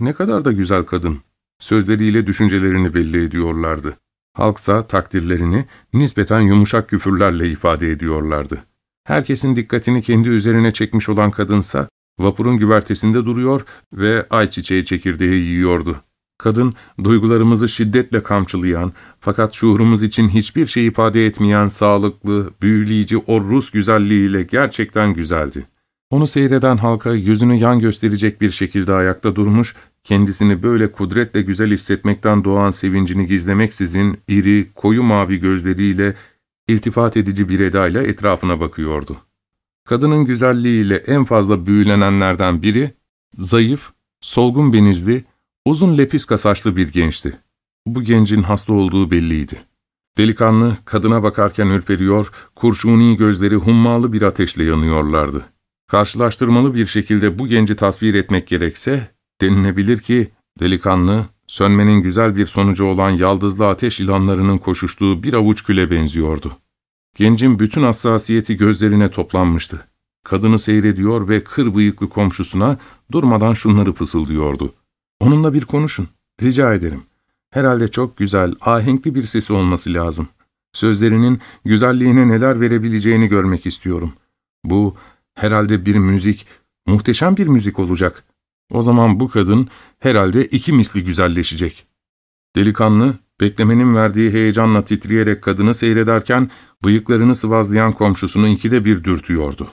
ne 0.00 0.12
kadar 0.12 0.44
da 0.44 0.52
güzel 0.52 0.84
kadın, 0.84 1.22
sözleriyle 1.60 2.26
düşüncelerini 2.26 2.94
belli 2.94 3.24
ediyorlardı. 3.24 3.98
Halksa 4.32 4.86
takdirlerini 4.86 5.66
nispeten 5.94 6.40
yumuşak 6.40 6.88
küfürlerle 6.88 7.50
ifade 7.50 7.90
ediyorlardı. 7.90 8.64
Herkesin 9.04 9.56
dikkatini 9.56 10.02
kendi 10.02 10.28
üzerine 10.28 10.72
çekmiş 10.72 11.08
olan 11.08 11.30
kadınsa, 11.30 11.88
vapurun 12.18 12.58
güvertesinde 12.58 13.24
duruyor 13.24 13.64
ve 13.92 14.26
ayçiçeği 14.30 14.84
çekirdeği 14.84 15.44
yiyordu. 15.44 16.02
Kadın, 16.38 16.72
duygularımızı 17.04 17.68
şiddetle 17.68 18.22
kamçılayan, 18.22 18.92
fakat 19.20 19.54
şuurumuz 19.54 20.02
için 20.02 20.28
hiçbir 20.28 20.66
şey 20.66 20.86
ifade 20.86 21.26
etmeyen 21.26 21.68
sağlıklı, 21.68 22.50
büyüleyici 22.62 23.18
o 23.18 23.40
Rus 23.40 23.70
güzelliğiyle 23.70 24.42
gerçekten 24.42 25.14
güzeldi. 25.14 25.66
Onu 26.10 26.26
seyreden 26.26 26.76
halka 26.76 27.12
yüzünü 27.12 27.54
yan 27.54 27.80
gösterecek 27.80 28.40
bir 28.40 28.50
şekilde 28.50 28.92
ayakta 28.92 29.36
durmuş, 29.36 29.74
kendisini 30.04 30.62
böyle 30.62 30.92
kudretle 30.92 31.42
güzel 31.42 31.70
hissetmekten 31.70 32.44
doğan 32.44 32.70
sevincini 32.70 33.26
gizlemeksizin 33.26 34.18
iri, 34.28 34.70
koyu 34.74 35.02
mavi 35.02 35.40
gözleriyle 35.40 36.14
iltifat 36.68 37.16
edici 37.16 37.48
bir 37.48 37.60
edayla 37.60 38.02
etrafına 38.02 38.60
bakıyordu. 38.60 39.16
Kadının 39.84 40.24
güzelliğiyle 40.24 40.96
en 40.96 41.24
fazla 41.24 41.66
büyülenenlerden 41.66 42.62
biri, 42.62 42.90
zayıf, 43.38 43.92
solgun 44.20 44.72
benizli, 44.72 45.24
uzun 45.64 45.98
lepiska 45.98 46.38
saçlı 46.38 46.76
bir 46.76 46.92
gençti. 46.92 47.38
Bu 47.86 48.02
gencin 48.02 48.42
hasta 48.42 48.72
olduğu 48.72 49.10
belliydi. 49.10 49.62
Delikanlı 50.18 50.76
kadına 50.84 51.22
bakarken 51.22 51.66
ürperiyor, 51.66 52.32
kurşuni 52.54 53.16
gözleri 53.16 53.54
hummalı 53.54 54.12
bir 54.12 54.22
ateşle 54.22 54.64
yanıyorlardı. 54.64 55.57
Karşılaştırmalı 55.88 56.74
bir 56.74 56.86
şekilde 56.86 57.38
bu 57.38 57.46
genci 57.46 57.76
tasvir 57.76 58.14
etmek 58.14 58.46
gerekse, 58.46 59.08
denilebilir 59.40 59.98
ki 59.98 60.30
delikanlı, 60.60 61.26
sönmenin 61.46 62.02
güzel 62.02 62.36
bir 62.36 62.46
sonucu 62.46 62.84
olan 62.84 63.10
yaldızlı 63.10 63.68
ateş 63.68 64.00
ilanlarının 64.00 64.58
koşuştuğu 64.58 65.22
bir 65.22 65.34
avuç 65.34 65.64
küle 65.64 65.90
benziyordu. 65.90 66.52
Gencin 67.16 67.58
bütün 67.58 67.82
hassasiyeti 67.82 68.56
gözlerine 68.56 69.10
toplanmıştı. 69.10 69.88
Kadını 70.24 70.58
seyrediyor 70.58 71.28
ve 71.28 71.44
kır 71.44 71.74
bıyıklı 71.74 72.08
komşusuna 72.08 72.78
durmadan 73.12 73.54
şunları 73.54 73.92
fısıldıyordu. 73.92 74.74
Onunla 75.20 75.54
bir 75.54 75.64
konuşun, 75.64 76.08
rica 76.42 76.74
ederim. 76.74 77.02
Herhalde 77.50 77.88
çok 77.88 78.16
güzel, 78.16 78.54
ahenkli 78.60 79.14
bir 79.14 79.22
sesi 79.22 79.52
olması 79.52 79.94
lazım. 79.94 80.28
Sözlerinin 80.72 81.40
güzelliğine 81.64 82.28
neler 82.28 82.60
verebileceğini 82.60 83.28
görmek 83.28 83.66
istiyorum. 83.66 84.12
Bu 84.64 84.96
herhalde 85.38 85.86
bir 85.86 85.96
müzik, 85.96 86.46
muhteşem 86.86 87.36
bir 87.36 87.46
müzik 87.46 87.78
olacak. 87.78 88.24
O 88.72 88.82
zaman 88.82 89.20
bu 89.20 89.28
kadın 89.28 89.68
herhalde 89.98 90.44
iki 90.44 90.72
misli 90.72 91.04
güzelleşecek. 91.04 91.86
Delikanlı, 92.56 93.18
beklemenin 93.40 93.94
verdiği 93.94 94.32
heyecanla 94.32 94.84
titreyerek 94.84 95.42
kadını 95.42 95.74
seyrederken 95.74 96.50
bıyıklarını 96.84 97.34
sıvazlayan 97.34 97.92
komşusunu 97.92 98.48
ikide 98.48 98.84
bir 98.84 99.04
dürtüyordu. 99.04 99.70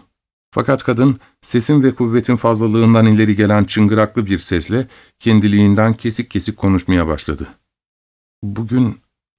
Fakat 0.52 0.84
kadın, 0.84 1.20
sesin 1.42 1.84
ve 1.84 1.96
kuvvetin 1.96 2.36
fazlalığından 2.36 3.06
ileri 3.06 3.36
gelen 3.36 3.64
çıngıraklı 3.64 4.26
bir 4.26 4.40
sesle 4.40 4.88
kendiliğinden 5.20 5.94
kesik 5.94 6.32
kesik 6.32 6.58
konuşmaya 6.58 7.08
başladı. 7.08 7.48
''Bugün 8.44 8.98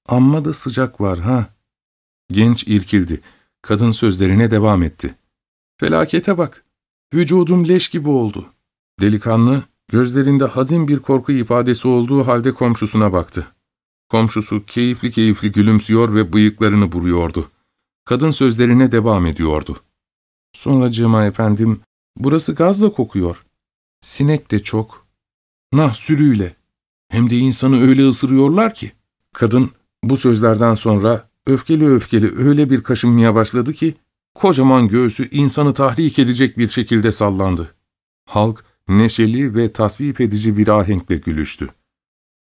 amma 0.09 0.45
da 0.45 0.53
sıcak 0.53 1.01
var 1.01 1.19
ha?'' 1.19 1.57
Genç 2.33 2.65
irkildi. 2.67 3.21
Kadın 3.63 3.91
sözlerine 3.91 4.51
devam 4.51 4.83
etti. 4.83 5.15
''Felakete 5.81 6.39
bak. 6.39 6.65
Vücudum 7.15 7.69
leş 7.69 7.89
gibi 7.89 8.09
oldu.'' 8.09 8.57
Delikanlı, 9.01 9.63
gözlerinde 9.89 10.45
hazin 10.45 10.89
bir 10.89 10.99
korku 10.99 11.33
ifadesi 11.33 11.89
olduğu 11.89 12.27
halde 12.27 12.55
komşusuna 12.55 13.13
baktı. 13.13 13.47
Komşusu 14.09 14.67
keyifli 14.67 15.11
keyifli 15.11 15.53
gülümsüyor 15.53 16.15
ve 16.15 16.33
bıyıklarını 16.33 16.93
buruyordu. 16.93 17.51
Kadın 18.05 18.31
sözlerine 18.31 18.93
devam 18.93 19.27
ediyordu. 19.27 19.81
Sonracığıma 20.53 21.25
efendim, 21.25 21.81
burası 22.17 22.55
gazla 22.55 22.93
kokuyor. 22.93 23.47
Sinek 24.01 24.51
de 24.51 24.63
çok. 24.63 25.07
Nah 25.73 25.95
sürüyle. 25.95 26.57
Hem 27.09 27.31
de 27.31 27.37
insanı 27.37 27.89
öyle 27.89 28.09
ısırıyorlar 28.09 28.75
ki. 28.75 28.93
Kadın 29.35 29.71
bu 30.05 30.17
sözlerden 30.17 30.75
sonra 30.75 31.29
öfkeli 31.47 31.89
öfkeli 31.89 32.39
öyle 32.39 32.71
bir 32.71 32.83
kaşınmaya 32.83 33.35
başladı 33.35 33.73
ki, 33.73 33.95
kocaman 34.41 34.89
göğsü 34.89 35.29
insanı 35.31 35.75
tahrik 35.75 36.19
edecek 36.19 36.59
bir 36.59 36.69
şekilde 36.69 37.13
sallandı. 37.13 37.75
Halk 38.29 38.65
neşeli 38.89 39.55
ve 39.55 39.73
tasvip 39.73 40.21
edici 40.21 40.57
bir 40.57 40.69
ahenkle 40.69 41.17
gülüştü. 41.17 41.69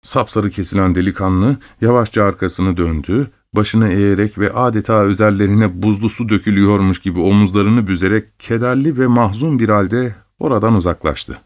Sapsarı 0.03 0.51
kesilen 0.51 0.95
delikanlı 0.95 1.57
yavaşça 1.81 2.25
arkasını 2.25 2.77
döndü, 2.77 3.31
başını 3.53 3.89
eğerek 3.89 4.39
ve 4.39 4.51
adeta 4.51 5.07
üzerlerine 5.07 5.83
buzlu 5.83 6.09
su 6.09 6.29
dökülüyormuş 6.29 7.01
gibi 7.01 7.21
omuzlarını 7.21 7.87
büzerek 7.87 8.41
kederli 8.41 8.99
ve 8.99 9.07
mahzun 9.07 9.59
bir 9.59 9.69
halde 9.69 10.15
oradan 10.39 10.75
uzaklaştı. 10.75 11.41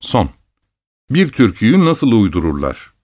Son 0.00 0.28
Bir 1.10 1.28
türküyü 1.28 1.84
nasıl 1.84 2.12
uydururlar? 2.12 2.94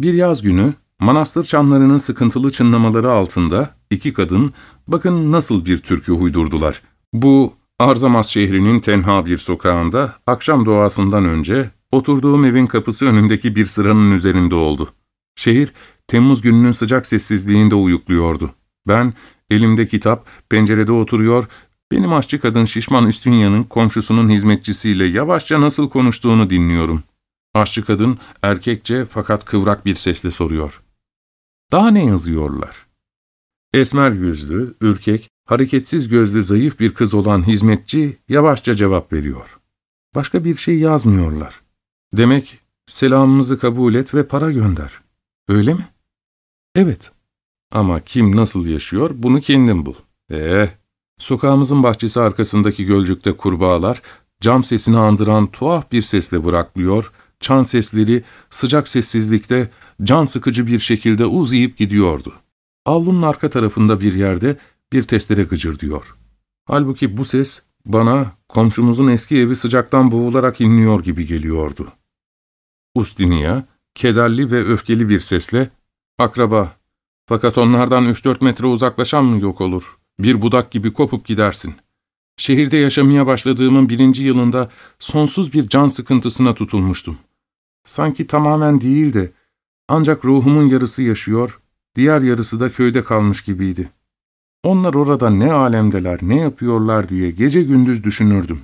Bir 0.00 0.14
yaz 0.14 0.42
günü, 0.42 0.74
manastır 1.00 1.44
çanlarının 1.44 1.96
sıkıntılı 1.96 2.50
çınlamaları 2.50 3.12
altında 3.12 3.74
iki 3.90 4.12
kadın, 4.12 4.52
bakın 4.88 5.32
nasıl 5.32 5.64
bir 5.64 5.78
türkü 5.78 6.12
uydurdular. 6.12 6.82
Bu, 7.12 7.54
Arzamas 7.78 8.28
şehrinin 8.28 8.78
tenha 8.78 9.26
bir 9.26 9.38
sokağında, 9.38 10.14
akşam 10.26 10.66
doğasından 10.66 11.24
önce, 11.24 11.70
oturduğum 11.92 12.44
evin 12.44 12.66
kapısı 12.66 13.06
önündeki 13.06 13.56
bir 13.56 13.66
sıranın 13.66 14.12
üzerinde 14.12 14.54
oldu. 14.54 14.88
Şehir, 15.36 15.72
Temmuz 16.08 16.42
gününün 16.42 16.72
sıcak 16.72 17.06
sessizliğinde 17.06 17.74
uyukluyordu. 17.74 18.50
Ben, 18.88 19.12
elimde 19.50 19.86
kitap, 19.86 20.26
pencerede 20.48 20.92
oturuyor, 20.92 21.48
benim 21.92 22.12
aşçı 22.12 22.40
kadın 22.40 22.64
Şişman 22.64 23.06
Üstünya'nın 23.06 23.64
komşusunun 23.64 24.30
hizmetçisiyle 24.30 25.04
yavaşça 25.04 25.60
nasıl 25.60 25.88
konuştuğunu 25.88 26.50
dinliyorum. 26.50 27.02
Aşçı 27.54 27.84
kadın, 27.84 28.18
erkekçe 28.42 29.06
fakat 29.06 29.44
kıvrak 29.44 29.86
bir 29.86 29.94
sesle 29.94 30.30
soruyor. 30.30 30.82
Daha 31.72 31.90
ne 31.90 32.04
yazıyorlar? 32.04 32.85
Esmer 33.76 34.10
yüzlü, 34.10 34.74
ürkek, 34.80 35.30
hareketsiz 35.44 36.08
gözlü 36.08 36.42
zayıf 36.42 36.80
bir 36.80 36.94
kız 36.94 37.14
olan 37.14 37.46
hizmetçi 37.46 38.16
yavaşça 38.28 38.74
cevap 38.74 39.12
veriyor. 39.12 39.58
Başka 40.14 40.44
bir 40.44 40.56
şey 40.56 40.78
yazmıyorlar. 40.78 41.60
Demek 42.12 42.58
selamımızı 42.86 43.58
kabul 43.58 43.94
et 43.94 44.14
ve 44.14 44.26
para 44.26 44.52
gönder. 44.52 44.92
Öyle 45.48 45.74
mi? 45.74 45.88
Evet. 46.74 47.12
Ama 47.72 48.00
kim 48.00 48.36
nasıl 48.36 48.66
yaşıyor 48.66 49.10
bunu 49.14 49.40
kendin 49.40 49.86
bul. 49.86 49.94
Ee, 50.32 50.68
sokağımızın 51.18 51.82
bahçesi 51.82 52.20
arkasındaki 52.20 52.84
gölcükte 52.84 53.32
kurbağalar 53.32 54.02
cam 54.40 54.64
sesini 54.64 54.98
andıran 54.98 55.46
tuhaf 55.46 55.92
bir 55.92 56.02
sesle 56.02 56.44
bıraklıyor, 56.44 57.12
çan 57.40 57.62
sesleri 57.62 58.22
sıcak 58.50 58.88
sessizlikte 58.88 59.70
can 60.02 60.24
sıkıcı 60.24 60.66
bir 60.66 60.78
şekilde 60.78 61.26
uzayıp 61.26 61.76
gidiyordu. 61.76 62.32
Avlunun 62.86 63.22
arka 63.22 63.50
tarafında 63.50 64.00
bir 64.00 64.14
yerde 64.14 64.56
bir 64.92 65.02
testere 65.02 65.42
gıcırdıyor. 65.42 66.16
Halbuki 66.64 67.16
bu 67.16 67.24
ses 67.24 67.62
bana 67.86 68.32
komşumuzun 68.48 69.08
eski 69.08 69.38
evi 69.38 69.56
sıcaktan 69.56 70.10
boğularak 70.10 70.60
inliyor 70.60 71.02
gibi 71.02 71.26
geliyordu. 71.26 71.92
Ustinia, 72.94 73.62
kederli 73.94 74.50
ve 74.50 74.64
öfkeli 74.64 75.08
bir 75.08 75.18
sesle, 75.18 75.70
''Akraba, 76.18 76.76
fakat 77.28 77.58
onlardan 77.58 78.04
üç 78.06 78.24
dört 78.24 78.42
metre 78.42 78.66
uzaklaşan 78.66 79.24
mı 79.24 79.40
yok 79.40 79.60
olur? 79.60 79.98
Bir 80.18 80.42
budak 80.42 80.70
gibi 80.70 80.92
kopup 80.92 81.24
gidersin. 81.24 81.74
Şehirde 82.36 82.76
yaşamaya 82.76 83.26
başladığımın 83.26 83.88
birinci 83.88 84.24
yılında 84.24 84.70
sonsuz 84.98 85.52
bir 85.52 85.68
can 85.68 85.88
sıkıntısına 85.88 86.54
tutulmuştum. 86.54 87.18
Sanki 87.84 88.26
tamamen 88.26 88.80
değil 88.80 89.14
de, 89.14 89.32
ancak 89.88 90.24
ruhumun 90.24 90.68
yarısı 90.68 91.02
yaşıyor, 91.02 91.60
diğer 91.96 92.22
yarısı 92.22 92.60
da 92.60 92.72
köyde 92.72 93.04
kalmış 93.04 93.42
gibiydi. 93.42 93.90
Onlar 94.62 94.94
orada 94.94 95.30
ne 95.30 95.52
alemdeler, 95.52 96.18
ne 96.22 96.36
yapıyorlar 96.40 97.08
diye 97.08 97.30
gece 97.30 97.62
gündüz 97.62 98.04
düşünürdüm. 98.04 98.60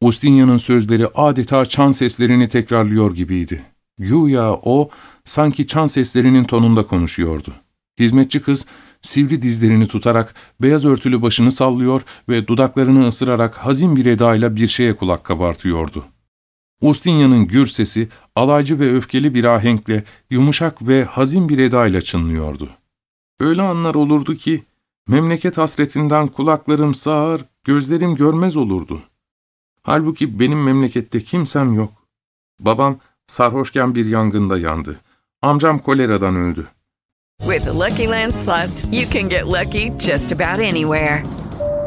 Ustinya'nın 0.00 0.56
sözleri 0.56 1.06
adeta 1.06 1.66
çan 1.66 1.90
seslerini 1.90 2.48
tekrarlıyor 2.48 3.14
gibiydi. 3.14 3.64
Güya 3.98 4.52
o, 4.52 4.90
sanki 5.24 5.66
çan 5.66 5.86
seslerinin 5.86 6.44
tonunda 6.44 6.86
konuşuyordu. 6.86 7.54
Hizmetçi 7.98 8.42
kız, 8.42 8.66
sivri 9.02 9.42
dizlerini 9.42 9.88
tutarak 9.88 10.34
beyaz 10.62 10.84
örtülü 10.84 11.22
başını 11.22 11.52
sallıyor 11.52 12.02
ve 12.28 12.48
dudaklarını 12.48 13.08
ısırarak 13.08 13.54
hazin 13.54 13.96
bir 13.96 14.06
edayla 14.06 14.56
bir 14.56 14.68
şeye 14.68 14.96
kulak 14.96 15.24
kabartıyordu. 15.24 16.04
Ustinya'nın 16.80 17.46
gür 17.46 17.66
sesi, 17.66 18.08
alaycı 18.36 18.80
ve 18.80 18.96
öfkeli 18.96 19.34
bir 19.34 19.44
ahenkle, 19.44 20.04
yumuşak 20.30 20.86
ve 20.86 21.04
hazin 21.04 21.48
bir 21.48 21.58
edayla 21.58 22.00
çınlıyordu. 22.00 22.70
Öyle 23.40 23.62
anlar 23.62 23.94
olurdu 23.94 24.34
ki, 24.34 24.64
memleket 25.08 25.58
hasretinden 25.58 26.28
kulaklarım 26.28 26.94
sağır, 26.94 27.44
gözlerim 27.64 28.14
görmez 28.14 28.56
olurdu. 28.56 29.02
Halbuki 29.82 30.40
benim 30.40 30.62
memlekette 30.62 31.20
kimsem 31.20 31.74
yok. 31.74 31.92
Babam 32.60 32.98
sarhoşken 33.26 33.94
bir 33.94 34.06
yangında 34.06 34.58
yandı. 34.58 35.00
Amcam 35.42 35.78
koleradan 35.78 36.36
öldü. 36.36 36.68
With 37.40 37.64
the 37.64 37.70
Lucky 37.70 38.08
Land 38.08 38.32
slots, 38.32 38.84
you 38.84 39.04
can 39.12 39.28
get 39.28 39.46
lucky 39.46 39.98
just 39.98 40.32
about 40.32 40.60
anywhere. 40.60 41.22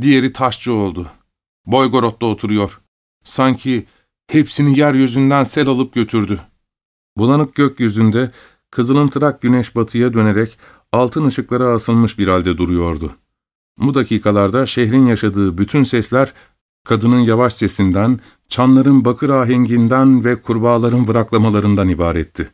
Diğeri 0.00 0.32
taşçı 0.32 0.72
oldu. 0.72 1.10
Boygorot'ta 1.66 2.26
oturuyor. 2.26 2.80
Sanki 3.24 3.86
hepsini 4.30 4.78
yeryüzünden 4.78 5.42
sel 5.42 5.68
alıp 5.68 5.94
götürdü. 5.94 6.40
Bulanık 7.16 7.54
gökyüzünde 7.54 8.30
kızılımtırak 8.70 9.42
güneş 9.42 9.76
batıya 9.76 10.14
dönerek 10.14 10.58
altın 10.92 11.26
ışıklara 11.26 11.66
asılmış 11.66 12.18
bir 12.18 12.28
halde 12.28 12.58
duruyordu. 12.58 13.16
Bu 13.78 13.94
dakikalarda 13.94 14.66
şehrin 14.66 15.06
yaşadığı 15.06 15.58
bütün 15.58 15.82
sesler 15.82 16.32
kadının 16.84 17.18
yavaş 17.18 17.52
sesinden, 17.54 18.20
çanların 18.48 19.04
bakır 19.04 19.30
ahenginden 19.30 20.24
ve 20.24 20.40
kurbağaların 20.40 21.08
vıraklamalarından 21.08 21.88
ibaretti. 21.88 22.50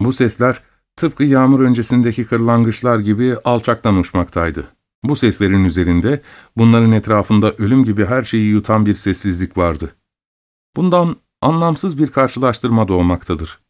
Bu 0.00 0.12
sesler 0.12 0.62
tıpkı 0.96 1.24
yağmur 1.24 1.60
öncesindeki 1.60 2.24
kırlangıçlar 2.24 2.98
gibi 2.98 3.36
alçaktan 3.44 3.96
uçmaktaydı. 3.96 4.68
Bu 5.04 5.16
seslerin 5.16 5.64
üzerinde 5.64 6.22
bunların 6.56 6.92
etrafında 6.92 7.52
ölüm 7.52 7.84
gibi 7.84 8.06
her 8.06 8.22
şeyi 8.22 8.46
yutan 8.46 8.86
bir 8.86 8.94
sessizlik 8.94 9.56
vardı. 9.56 9.96
Bundan 10.76 11.16
anlamsız 11.40 11.98
bir 11.98 12.06
karşılaştırma 12.06 12.88
doğmaktadır. 12.88 13.60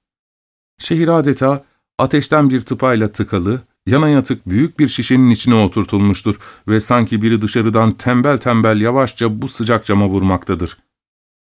Şehir 0.79 1.09
adeta 1.09 1.65
ateşten 1.99 2.51
bir 2.51 2.61
tıpayla 2.61 3.13
tıkalı, 3.13 3.61
yana 3.87 4.09
yatık 4.09 4.49
büyük 4.49 4.79
bir 4.79 4.89
şişenin 4.89 5.31
içine 5.31 5.55
oturtulmuştur 5.55 6.37
ve 6.69 6.81
sanki 6.81 7.23
biri 7.23 7.43
dışarıdan 7.43 7.93
tembel 7.93 8.39
tembel 8.39 8.81
yavaşça 8.81 9.43
bu 9.43 9.49
sıcak 9.49 9.85
cama 9.85 10.09
vurmaktadır. 10.09 10.79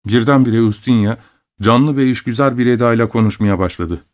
Birdenbire 0.06 0.60
Ustinya, 0.60 1.18
canlı 1.62 1.96
ve 1.96 2.10
işgüzar 2.10 2.58
bir 2.58 2.66
edayla 2.66 3.08
konuşmaya 3.08 3.58
başladı. 3.58 4.04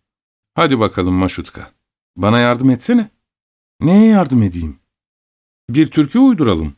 ''Hadi 0.54 0.78
bakalım 0.78 1.14
Maşutka, 1.14 1.70
bana 2.16 2.38
yardım 2.38 2.70
etsene.'' 2.70 3.10
''Neye 3.80 4.10
yardım 4.10 4.42
edeyim?'' 4.42 4.77
''Bir 5.70 5.90
türkü 5.90 6.18
uyduralım.'' 6.18 6.76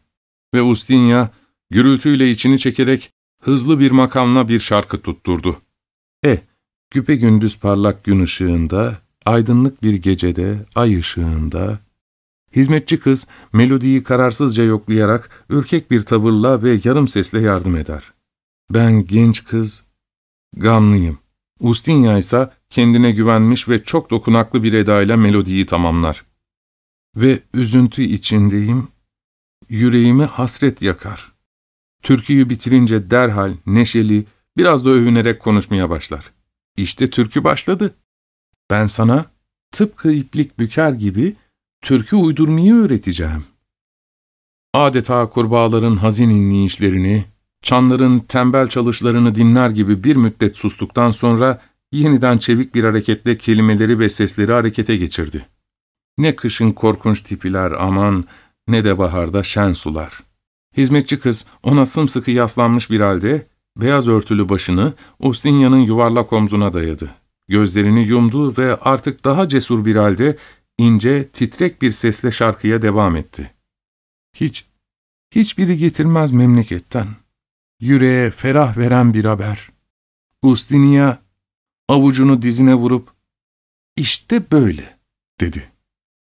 Ve 0.54 0.62
Ustinya, 0.62 1.30
gürültüyle 1.70 2.30
içini 2.30 2.58
çekerek 2.58 3.12
hızlı 3.42 3.78
bir 3.78 3.90
makamla 3.90 4.48
bir 4.48 4.60
şarkı 4.60 5.02
tutturdu. 5.02 5.60
E, 6.24 6.38
güpe 6.90 7.16
gündüz 7.16 7.58
parlak 7.58 8.04
gün 8.04 8.22
ışığında, 8.22 8.98
aydınlık 9.26 9.82
bir 9.82 9.94
gecede, 9.94 10.66
ay 10.74 10.98
ışığında, 10.98 11.78
hizmetçi 12.56 13.00
kız 13.00 13.26
melodiyi 13.52 14.02
kararsızca 14.02 14.64
yoklayarak 14.64 15.44
ürkek 15.48 15.90
bir 15.90 16.02
tavırla 16.02 16.62
ve 16.62 16.78
yarım 16.84 17.08
sesle 17.08 17.40
yardım 17.40 17.76
eder. 17.76 18.12
Ben 18.70 19.06
genç 19.06 19.44
kız, 19.44 19.84
gamlıyım. 20.56 21.18
Ustinya 21.60 22.18
ise 22.18 22.50
kendine 22.68 23.12
güvenmiş 23.12 23.68
ve 23.68 23.82
çok 23.82 24.10
dokunaklı 24.10 24.62
bir 24.62 24.72
edayla 24.72 25.16
melodiyi 25.16 25.66
tamamlar. 25.66 26.24
Ve 27.16 27.40
üzüntü 27.54 28.02
içindeyim, 28.02 28.88
yüreğimi 29.68 30.24
hasret 30.24 30.82
yakar. 30.82 31.32
Türküyü 32.02 32.50
bitirince 32.50 33.10
derhal 33.10 33.54
neşeli, 33.66 34.26
biraz 34.56 34.84
da 34.84 34.90
övünerek 34.90 35.40
konuşmaya 35.40 35.90
başlar. 35.90 36.32
İşte 36.76 37.10
türkü 37.10 37.44
başladı. 37.44 37.94
Ben 38.70 38.86
sana 38.86 39.26
tıpkı 39.72 40.12
iplik 40.12 40.58
büker 40.58 40.92
gibi 40.92 41.36
türkü 41.82 42.16
uydurmayı 42.16 42.74
öğreteceğim. 42.74 43.44
Adeta 44.74 45.28
kurbağaların 45.28 45.96
hazin 45.96 46.30
inleyişlerini, 46.30 47.24
çanların 47.62 48.18
tembel 48.18 48.68
çalışlarını 48.68 49.34
dinler 49.34 49.70
gibi 49.70 50.04
bir 50.04 50.16
müddet 50.16 50.56
sustuktan 50.56 51.10
sonra 51.10 51.62
yeniden 51.92 52.38
çevik 52.38 52.74
bir 52.74 52.84
hareketle 52.84 53.38
kelimeleri 53.38 53.98
ve 53.98 54.08
sesleri 54.08 54.52
harekete 54.52 54.96
geçirdi. 54.96 55.46
Ne 56.20 56.36
kışın 56.36 56.72
korkunç 56.72 57.22
tipiler 57.22 57.72
aman, 57.72 58.24
ne 58.68 58.84
de 58.84 58.98
baharda 58.98 59.42
şen 59.42 59.72
sular. 59.72 60.22
Hizmetçi 60.76 61.18
kız 61.18 61.46
ona 61.62 61.86
sımsıkı 61.86 62.30
yaslanmış 62.30 62.90
bir 62.90 63.00
halde, 63.00 63.46
beyaz 63.76 64.08
örtülü 64.08 64.48
başını 64.48 64.94
Ustinya'nın 65.18 65.78
yuvarlak 65.78 66.32
omzuna 66.32 66.72
dayadı. 66.72 67.10
Gözlerini 67.48 68.06
yumdu 68.06 68.56
ve 68.56 68.76
artık 68.76 69.24
daha 69.24 69.48
cesur 69.48 69.84
bir 69.84 69.96
halde 69.96 70.36
ince, 70.78 71.28
titrek 71.28 71.82
bir 71.82 71.90
sesle 71.90 72.30
şarkıya 72.30 72.82
devam 72.82 73.16
etti. 73.16 73.50
Hiç, 74.34 74.66
hiçbiri 75.34 75.76
getirmez 75.76 76.32
memleketten. 76.32 77.08
Yüreğe 77.80 78.30
ferah 78.30 78.76
veren 78.76 79.14
bir 79.14 79.24
haber. 79.24 79.70
Ustinya 80.42 81.18
avucunu 81.88 82.42
dizine 82.42 82.74
vurup, 82.74 83.08
işte 83.96 84.50
böyle, 84.52 84.98
dedi. 85.40 85.70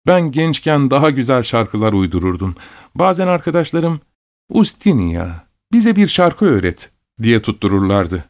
Ben 0.07 0.31
gençken 0.31 0.91
daha 0.91 1.09
güzel 1.09 1.43
şarkılar 1.43 1.93
uydururdum. 1.93 2.55
Bazen 2.95 3.27
arkadaşlarım, 3.27 3.99
Ustinya, 4.49 5.47
bize 5.71 5.95
bir 5.95 6.07
şarkı 6.07 6.45
öğret, 6.45 6.91
diye 7.21 7.41
tuttururlardı. 7.41 8.25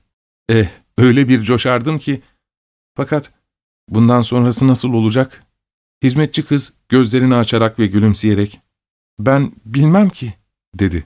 Eh, 0.49 0.69
öyle 0.97 1.27
bir 1.27 1.41
coşardım 1.41 1.97
ki. 1.97 2.21
Fakat 2.95 3.31
bundan 3.89 4.21
sonrası 4.21 4.67
nasıl 4.67 4.93
olacak? 4.93 5.43
Hizmetçi 6.03 6.45
kız 6.45 6.73
gözlerini 6.89 7.35
açarak 7.35 7.79
ve 7.79 7.87
gülümseyerek, 7.87 8.59
ben 9.19 9.51
bilmem 9.65 10.09
ki, 10.09 10.33
dedi. 10.75 11.05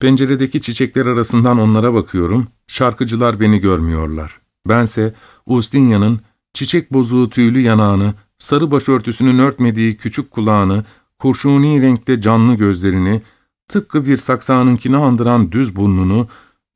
Penceredeki 0.00 0.62
çiçekler 0.62 1.06
arasından 1.06 1.58
onlara 1.58 1.94
bakıyorum, 1.94 2.48
şarkıcılar 2.66 3.40
beni 3.40 3.58
görmüyorlar. 3.58 4.40
Bense 4.68 5.14
Ustinya'nın 5.46 6.20
çiçek 6.54 6.92
bozuğu 6.92 7.30
tüylü 7.30 7.60
yanağını, 7.60 8.14
sarı 8.38 8.70
başörtüsünün 8.70 9.38
örtmediği 9.38 9.96
küçük 9.96 10.30
kulağını, 10.30 10.84
kurşuni 11.18 11.82
renkte 11.82 12.20
canlı 12.20 12.54
gözlerini, 12.54 13.22
tıpkı 13.68 14.06
bir 14.06 14.16
saksağınınkini 14.16 14.96
andıran 14.96 15.52
düz 15.52 15.76
burnunu, 15.76 16.28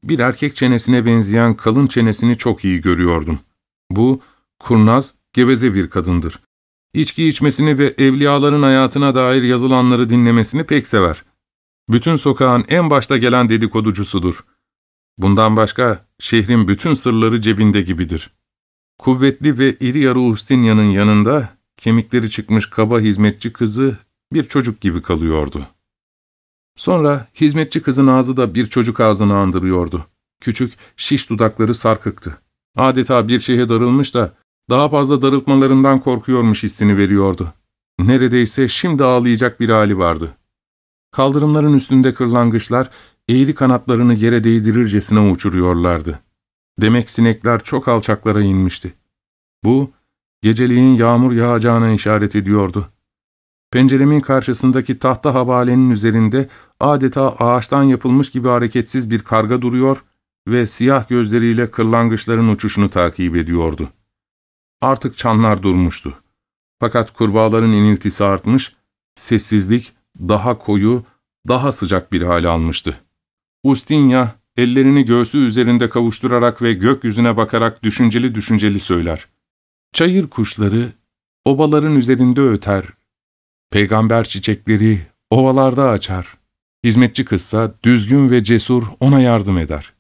bir 0.05 0.19
erkek 0.19 0.57
çenesine 0.57 1.07
benzeyen 1.07 1.55
kalın 1.55 1.87
çenesini 1.87 2.39
çok 2.39 2.65
iyi 2.65 2.81
görüyordum. 2.81 3.39
Bu, 3.91 4.21
kurnaz, 4.59 5.15
geveze 5.33 5.75
bir 5.75 5.91
kadındır. 5.91 6.41
İçki 6.95 7.29
içmesini 7.29 7.79
ve 7.79 7.95
evliyaların 7.99 8.63
hayatına 8.63 9.15
dair 9.15 9.43
yazılanları 9.43 10.09
dinlemesini 10.09 10.65
pek 10.65 10.87
sever. 10.87 11.25
Bütün 11.89 12.17
sokağın 12.17 12.65
en 12.69 12.91
başta 12.91 13.19
gelen 13.19 13.49
dedikoducusudur. 13.49 14.45
Bundan 15.19 15.57
başka 15.57 16.07
şehrin 16.19 16.69
bütün 16.69 16.95
sırları 16.95 17.41
cebinde 17.41 17.81
gibidir. 17.81 18.31
Kuvvetli 18.99 19.59
ve 19.59 19.77
iri 19.81 19.99
yarı 19.99 20.21
Ustinya'nın 20.21 20.91
yanında 20.91 21.49
kemikleri 21.77 22.31
çıkmış 22.31 22.71
kaba 22.71 23.01
hizmetçi 23.01 23.53
kızı 23.53 23.97
bir 24.33 24.45
çocuk 24.45 24.81
gibi 24.81 25.03
kalıyordu. 25.03 25.67
Sonra 26.77 27.27
hizmetçi 27.35 27.83
kızın 27.83 28.07
ağzı 28.07 28.37
da 28.37 28.55
bir 28.55 28.67
çocuk 28.67 29.01
ağzını 29.01 29.37
andırıyordu. 29.37 30.07
Küçük, 30.41 30.73
şiş 30.97 31.31
dudakları 31.31 31.75
sarkıktı. 31.75 32.39
Adeta 32.77 33.29
bir 33.29 33.41
şeye 33.41 33.69
darılmış 33.69 34.15
da 34.15 34.35
daha 34.71 34.89
fazla 34.89 35.23
darıltmalarından 35.23 36.01
korkuyormuş 36.01 36.63
hissini 36.63 36.97
veriyordu. 36.97 37.53
Neredeyse 37.99 38.69
şimdi 38.69 39.05
ağlayacak 39.05 39.61
bir 39.61 39.69
hali 39.69 39.99
vardı. 39.99 40.37
Kaldırımların 41.13 41.75
üstünde 41.75 42.15
kırlangıçlar 42.15 42.91
eğri 43.29 43.55
kanatlarını 43.55 44.15
yere 44.15 44.45
değdirircesine 44.45 45.21
uçuruyorlardı. 45.21 46.21
Demek 46.81 47.11
sinekler 47.11 47.65
çok 47.65 47.89
alçaklara 47.89 48.43
inmişti. 48.43 48.95
Bu, 49.65 49.91
geceliğin 50.43 50.97
yağmur 50.97 51.33
yağacağına 51.33 51.93
işaret 51.93 52.37
ediyordu. 52.37 52.89
Penceremin 53.71 54.21
karşısındaki 54.21 54.99
tahta 54.99 55.35
havalenin 55.35 55.91
üzerinde 55.91 56.49
adeta 56.81 57.37
ağaçtan 57.39 57.83
yapılmış 57.83 58.31
gibi 58.31 58.49
hareketsiz 58.49 59.11
bir 59.11 59.19
karga 59.19 59.63
duruyor 59.63 60.05
ve 60.49 60.67
siyah 60.67 61.09
gözleriyle 61.09 61.71
kırlangıçların 61.71 62.49
uçuşunu 62.49 62.91
takip 62.91 63.37
ediyordu. 63.37 63.89
Artık 64.81 65.17
çanlar 65.17 65.63
durmuştu. 65.63 66.15
Fakat 66.81 67.13
kurbağaların 67.13 67.73
iniltisi 67.73 68.25
artmış, 68.25 68.77
sessizlik 69.15 69.93
daha 70.19 70.59
koyu, 70.59 71.05
daha 71.49 71.73
sıcak 71.73 72.13
bir 72.13 72.23
hale 72.23 72.49
almıştı. 72.49 73.01
Ustinya, 73.63 74.35
ellerini 74.57 75.05
göğsü 75.05 75.39
üzerinde 75.39 75.89
kavuşturarak 75.89 76.63
ve 76.63 76.73
gökyüzüne 76.73 77.37
bakarak 77.37 77.83
düşünceli 77.83 78.35
düşünceli 78.35 78.81
söyler. 78.81 79.27
Çayır 79.93 80.27
kuşları 80.27 80.93
obaların 81.45 81.97
üzerinde 81.97 82.41
öter. 82.41 82.85
Peygamber 83.71 84.25
çiçekleri 84.25 85.01
ovalarda 85.31 85.91
açar. 85.91 86.37
Hizmetçi 86.85 87.25
kızsa 87.25 87.75
düzgün 87.85 88.31
ve 88.31 88.45
cesur 88.45 88.87
ona 89.01 89.21
yardım 89.21 89.59
eder. 89.59 89.93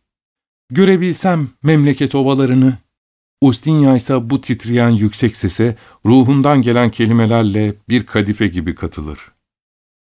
Görebilsem 0.70 1.48
memleket 1.62 2.14
ovalarını, 2.14 2.78
Ustinya 3.42 3.96
ise 3.96 4.30
bu 4.30 4.40
titreyen 4.40 4.90
yüksek 4.90 5.36
sese 5.36 5.76
ruhundan 6.06 6.62
gelen 6.62 6.90
kelimelerle 6.90 7.74
bir 7.88 8.06
kadife 8.06 8.48
gibi 8.48 8.74
katılır. 8.74 9.18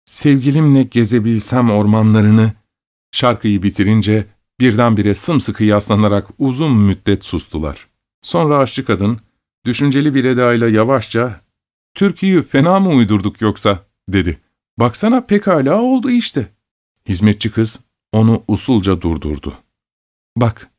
Sevgilimle 0.06 0.84
gezebilsem 0.84 1.72
ormanlarını, 1.72 2.52
şarkıyı 3.12 3.64
bitirince 3.64 4.28
birdenbire 4.60 5.14
sımsıkı 5.14 5.64
yaslanarak 5.64 6.28
uzun 6.38 6.78
müddet 6.78 7.26
sustular. 7.26 7.88
Sonra 8.22 8.58
aşçı 8.58 8.86
kadın, 8.86 9.20
düşünceli 9.66 10.16
bir 10.16 10.26
edayla 10.26 10.70
yavaşça, 10.70 11.42
''Türküyü 11.94 12.44
fena 12.44 12.80
mı 12.80 12.90
uydurduk 12.90 13.42
yoksa?'' 13.42 13.86
dedi. 14.10 14.40
''Baksana 14.80 15.26
pekala 15.26 15.82
oldu 15.82 16.10
işte.'' 16.10 16.54
Hizmetçi 17.08 17.52
kız 17.52 17.80
onu 18.14 18.44
usulca 18.48 19.02
durdurdu. 19.02 19.54
''Bak, 20.38 20.72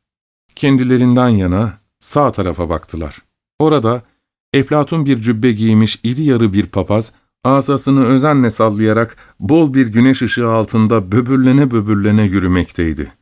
kendilerinden 0.55 1.29
yana 1.29 1.77
sağ 1.99 2.31
tarafa 2.31 2.69
baktılar. 2.69 3.17
Orada 3.59 4.03
Eflatun 4.53 5.05
bir 5.05 5.21
cübbe 5.21 5.51
giymiş 5.51 5.99
iri 6.03 6.23
yarı 6.23 6.53
bir 6.53 6.65
papaz, 6.65 7.13
asasını 7.43 8.05
özenle 8.05 8.49
sallayarak 8.49 9.17
bol 9.39 9.73
bir 9.73 9.87
güneş 9.87 10.21
ışığı 10.21 10.49
altında 10.49 11.11
böbürlene 11.11 11.71
böbürlene 11.71 12.23
yürümekteydi. 12.23 13.13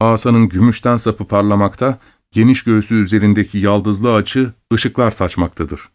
Asanın 0.00 0.48
gümüşten 0.48 0.96
sapı 0.96 1.24
parlamakta, 1.24 1.98
geniş 2.30 2.64
göğsü 2.64 2.94
üzerindeki 2.94 3.58
yaldızlı 3.58 4.14
açı 4.14 4.52
ışıklar 4.74 5.10
saçmaktadır. 5.10 5.88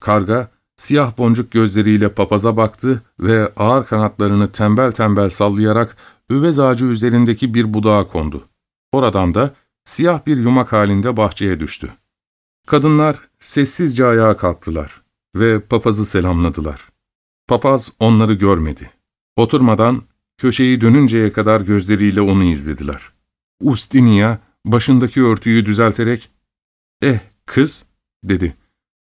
Karga, 0.00 0.50
siyah 0.76 1.18
boncuk 1.18 1.52
gözleriyle 1.52 2.08
papaza 2.08 2.56
baktı 2.56 3.02
ve 3.20 3.52
ağır 3.56 3.84
kanatlarını 3.84 4.52
tembel 4.52 4.92
tembel 4.92 5.28
sallayarak 5.28 5.96
üvez 6.30 6.58
ağacı 6.58 6.84
üzerindeki 6.84 7.54
bir 7.54 7.74
budağa 7.74 8.06
kondu. 8.06 8.48
Oradan 8.92 9.34
da 9.34 9.54
siyah 9.84 10.26
bir 10.26 10.36
yumak 10.36 10.72
halinde 10.72 11.16
bahçeye 11.16 11.60
düştü. 11.60 11.92
Kadınlar 12.66 13.16
sessizce 13.38 14.06
ayağa 14.06 14.36
kalktılar 14.36 15.02
ve 15.36 15.60
papazı 15.60 16.06
selamladılar. 16.06 16.95
Papaz 17.48 17.92
onları 18.00 18.34
görmedi. 18.34 18.90
Oturmadan 19.36 20.02
köşeyi 20.38 20.80
dönünceye 20.80 21.32
kadar 21.32 21.60
gözleriyle 21.60 22.20
onu 22.20 22.44
izlediler. 22.44 23.12
Ustinia 23.60 24.38
başındaki 24.64 25.22
örtüyü 25.22 25.66
düzelterek 25.66 26.30
''Eh 27.02 27.18
kız'' 27.46 27.84
dedi. 28.24 28.56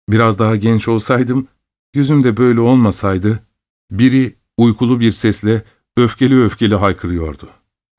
''Biraz 0.09 0.39
daha 0.39 0.55
genç 0.55 0.87
olsaydım, 0.87 1.47
yüzüm 1.93 2.23
de 2.23 2.37
böyle 2.37 2.59
olmasaydı.'' 2.59 3.43
Biri 3.91 4.35
uykulu 4.57 4.99
bir 4.99 5.11
sesle 5.11 5.63
öfkeli 5.97 6.43
öfkeli 6.43 6.75
haykırıyordu. 6.75 7.49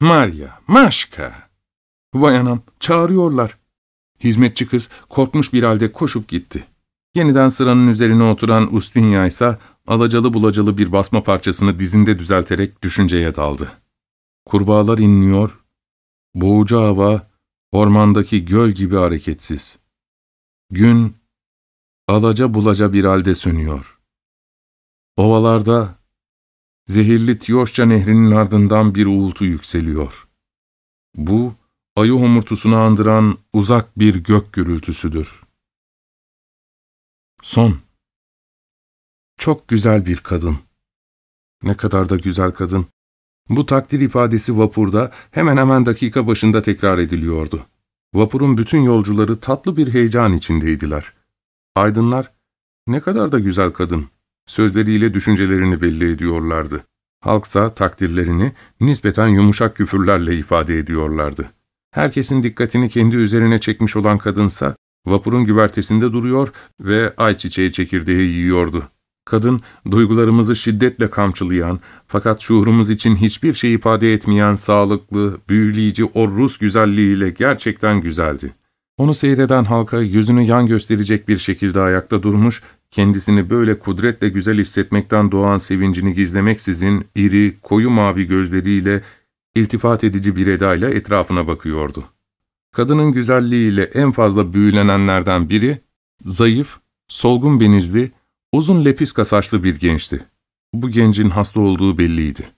''Maria, 0.00 0.48
Maşka!'' 0.66 1.48
Vay 2.14 2.36
anam, 2.36 2.62
çağırıyorlar. 2.80 3.58
Hizmetçi 4.24 4.66
kız 4.66 4.90
korkmuş 5.08 5.52
bir 5.52 5.62
halde 5.62 5.92
koşup 5.92 6.28
gitti. 6.28 6.64
Yeniden 7.14 7.48
sıranın 7.48 7.88
üzerine 7.88 8.22
oturan 8.22 8.74
Ustinya 8.74 9.26
ise 9.26 9.58
alacalı 9.86 10.34
bulacalı 10.34 10.78
bir 10.78 10.92
basma 10.92 11.22
parçasını 11.22 11.78
dizinde 11.78 12.18
düzelterek 12.18 12.82
düşünceye 12.82 13.34
daldı. 13.34 13.72
Kurbağalar 14.44 14.98
inliyor, 14.98 15.64
boğucu 16.34 16.80
hava 16.80 17.30
ormandaki 17.72 18.44
göl 18.44 18.70
gibi 18.70 18.96
hareketsiz. 18.96 19.78
Gün 20.70 21.16
alaca 22.08 22.54
bulaca 22.54 22.92
bir 22.92 23.04
halde 23.04 23.34
sönüyor. 23.34 23.98
Ovalarda 25.16 25.98
zehirli 26.86 27.38
Tiyoşça 27.38 27.86
nehrinin 27.86 28.30
ardından 28.30 28.94
bir 28.94 29.06
uğultu 29.06 29.44
yükseliyor. 29.44 30.28
Bu, 31.14 31.54
ayı 31.96 32.12
homurtusunu 32.12 32.76
andıran 32.76 33.38
uzak 33.52 33.98
bir 33.98 34.14
gök 34.14 34.52
gürültüsüdür. 34.52 35.42
Son 37.42 37.78
Çok 39.42 39.68
güzel 39.68 40.06
bir 40.06 40.16
kadın. 40.16 40.58
Ne 41.62 41.74
kadar 41.74 42.08
da 42.08 42.16
güzel 42.16 42.50
kadın. 42.50 42.86
Bu 43.48 43.66
takdir 43.66 44.00
ifadesi 44.00 44.58
vapurda 44.58 45.10
hemen 45.30 45.56
hemen 45.56 45.86
dakika 45.86 46.26
başında 46.26 46.62
tekrar 46.62 46.98
ediliyordu. 46.98 47.66
Vapurun 48.14 48.58
bütün 48.58 48.82
yolcuları 48.82 49.40
tatlı 49.40 49.76
bir 49.76 49.92
heyecan 49.94 50.32
içindeydiler. 50.32 51.12
Aydınlar, 51.76 52.32
ne 52.86 53.00
kadar 53.00 53.32
da 53.32 53.38
güzel 53.38 53.70
kadın, 53.70 54.06
sözleriyle 54.46 55.14
düşüncelerini 55.14 55.82
belli 55.82 56.12
ediyorlardı. 56.12 56.84
Halksa 57.20 57.74
takdirlerini 57.74 58.52
nispeten 58.80 59.28
yumuşak 59.28 59.76
küfürlerle 59.76 60.36
ifade 60.36 60.78
ediyorlardı. 60.78 61.52
Herkesin 61.90 62.42
dikkatini 62.42 62.88
kendi 62.88 63.16
üzerine 63.16 63.60
çekmiş 63.60 63.96
olan 63.96 64.18
kadınsa, 64.18 64.76
vapurun 65.06 65.44
güvertesinde 65.44 66.12
duruyor 66.12 66.52
ve 66.80 67.14
ayçiçeği 67.16 67.72
çekirdeği 67.72 68.30
yiyordu. 68.30 68.88
Kadın, 69.24 69.60
duygularımızı 69.90 70.56
şiddetle 70.56 71.06
kamçılayan, 71.06 71.80
fakat 72.06 72.40
şuurumuz 72.40 72.90
için 72.90 73.16
hiçbir 73.16 73.52
şey 73.52 73.74
ifade 73.74 74.12
etmeyen 74.12 74.54
sağlıklı, 74.54 75.38
büyüleyici 75.48 76.04
o 76.04 76.28
Rus 76.28 76.58
güzelliğiyle 76.58 77.30
gerçekten 77.30 78.00
güzeldi. 78.00 78.54
Onu 78.96 79.14
seyreden 79.14 79.64
halka 79.64 80.00
yüzünü 80.00 80.42
yan 80.42 80.66
gösterecek 80.66 81.28
bir 81.28 81.38
şekilde 81.38 81.80
ayakta 81.80 82.22
durmuş, 82.22 82.62
kendisini 82.90 83.50
böyle 83.50 83.78
kudretle 83.78 84.28
güzel 84.28 84.58
hissetmekten 84.58 85.32
doğan 85.32 85.58
sevincini 85.58 86.14
gizlemeksizin 86.14 87.04
iri, 87.14 87.56
koyu 87.62 87.90
mavi 87.90 88.26
gözleriyle 88.26 89.02
iltifat 89.54 90.04
edici 90.04 90.36
bir 90.36 90.46
edayla 90.46 90.90
etrafına 90.90 91.46
bakıyordu. 91.46 92.04
Kadının 92.72 93.12
güzelliğiyle 93.12 93.82
en 93.82 94.12
fazla 94.12 94.54
büyülenenlerden 94.54 95.50
biri, 95.50 95.78
zayıf, 96.24 96.78
solgun 97.08 97.60
benizli, 97.60 98.12
uzun 98.52 98.84
lepiska 98.84 99.24
saçlı 99.24 99.64
bir 99.64 99.80
gençti. 99.80 100.24
Bu 100.74 100.90
gencin 100.90 101.30
hasta 101.30 101.60
olduğu 101.60 101.98
belliydi. 101.98 102.52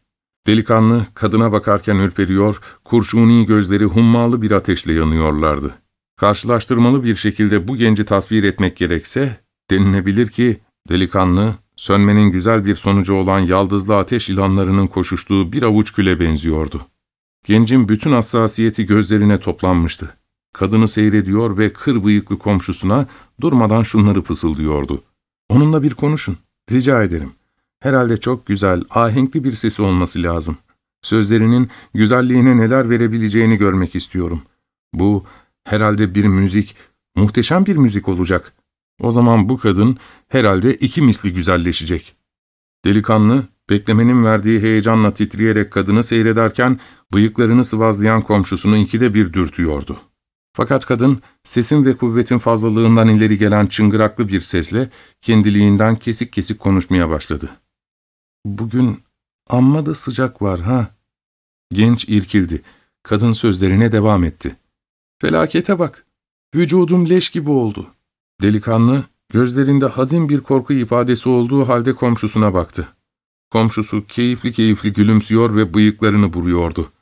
Delikanlı, 0.47 1.07
kadına 1.15 1.53
bakarken 1.53 1.97
ürperiyor, 1.97 2.61
kurşuni 2.85 3.47
gözleri 3.47 3.85
hummalı 3.85 4.43
bir 4.43 4.51
ateşle 4.51 4.93
yanıyorlardı. 4.93 5.75
Karşılaştırmalı 6.17 7.05
bir 7.05 7.15
şekilde 7.15 7.69
bu 7.69 7.77
genci 7.77 8.05
tasvir 8.05 8.45
etmek 8.45 8.77
gerekse, 8.77 9.41
denilebilir 9.71 10.29
ki, 10.29 10.61
delikanlı, 10.89 11.55
Sönmenin 11.77 12.31
güzel 12.31 12.65
bir 12.65 12.75
sonucu 12.75 13.15
olan 13.15 13.41
yaldızlı 13.41 13.97
ateş 13.97 14.29
ilanlarının 14.29 14.87
koşuştuğu 14.87 15.53
bir 15.53 15.63
avuç 15.63 15.93
küle 15.93 16.21
benziyordu. 16.21 16.87
Gencin 17.45 17.89
bütün 17.89 18.13
hassasiyeti 18.13 18.87
gözlerine 18.87 19.41
toplanmıştı. 19.41 20.17
Kadını 20.53 20.89
seyrediyor 20.89 21.59
ve 21.59 21.73
kır 21.73 22.05
bıyıklı 22.05 22.39
komşusuna 22.39 23.07
durmadan 23.41 23.83
şunları 23.83 24.23
fısıldıyordu. 24.23 25.03
Onunla 25.49 25.83
bir 25.83 25.95
konuşun, 25.95 26.37
rica 26.71 27.03
ederim. 27.03 27.33
Herhalde 27.81 28.17
çok 28.17 28.47
güzel, 28.47 28.83
ahenkli 28.91 29.45
bir 29.45 29.53
sesi 29.53 29.83
olması 29.83 30.23
lazım. 30.23 30.59
Sözlerinin 31.03 31.71
güzelliğine 31.95 32.57
neler 32.57 32.91
verebileceğini 32.91 33.57
görmek 33.57 33.95
istiyorum. 33.97 34.43
Bu 34.93 35.25
herhalde 35.65 36.15
bir 36.15 36.25
müzik, 36.25 36.77
muhteşem 37.17 37.67
bir 37.67 37.77
müzik 37.77 38.09
olacak. 38.09 38.53
O 39.01 39.11
zaman 39.11 39.49
bu 39.49 39.59
kadın 39.59 39.99
herhalde 40.29 40.75
iki 40.75 41.03
misli 41.03 41.33
güzelleşecek. 41.33 42.17
Delikanlı, 42.85 43.45
beklemenin 43.71 44.25
verdiği 44.25 44.61
heyecanla 44.61 45.15
titreyerek 45.15 45.71
kadını 45.71 46.05
seyrederken 46.05 46.81
bıyıklarını 47.13 47.65
sıvazlayan 47.65 48.23
komşusunu 48.23 48.77
ikide 48.77 49.15
bir 49.15 49.33
dürtüyordu. 49.33 50.01
Fakat 50.57 50.87
kadın, 50.87 51.23
sesin 51.45 51.85
ve 51.85 51.97
kuvvetin 51.97 52.39
fazlalığından 52.39 53.09
ileri 53.09 53.39
gelen 53.39 53.67
çıngıraklı 53.67 54.29
bir 54.29 54.41
sesle 54.41 54.91
kendiliğinden 55.21 55.97
kesik 55.97 56.33
kesik 56.33 56.59
konuşmaya 56.59 57.11
başladı. 57.11 57.51
''Bugün 58.47 59.03
amma 59.51 59.87
da 59.87 59.95
sıcak 59.95 60.43
var 60.43 60.61
ha?'' 60.61 60.95
Genç 61.73 62.09
irkildi. 62.09 62.63
Kadın 63.03 63.33
sözlerine 63.33 63.93
devam 63.93 64.25
etti. 64.25 64.57
''Felakete 65.21 65.79
bak. 65.79 66.07
Vücudum 66.55 67.09
leş 67.09 67.31
gibi 67.31 67.51
oldu. 67.51 67.87
Delikanlı, 68.43 69.05
gözlerinde 69.29 69.87
hazin 69.87 70.29
bir 70.29 70.41
korku 70.41 70.73
ifadesi 70.73 71.29
olduğu 71.29 71.69
halde 71.69 71.95
komşusuna 71.95 72.55
baktı. 72.55 72.89
Komşusu 73.51 74.07
keyifli 74.07 74.53
keyifli 74.53 74.93
gülümsüyor 74.93 75.57
ve 75.57 75.75
bıyıklarını 75.75 76.33
buruyordu. 76.33 76.93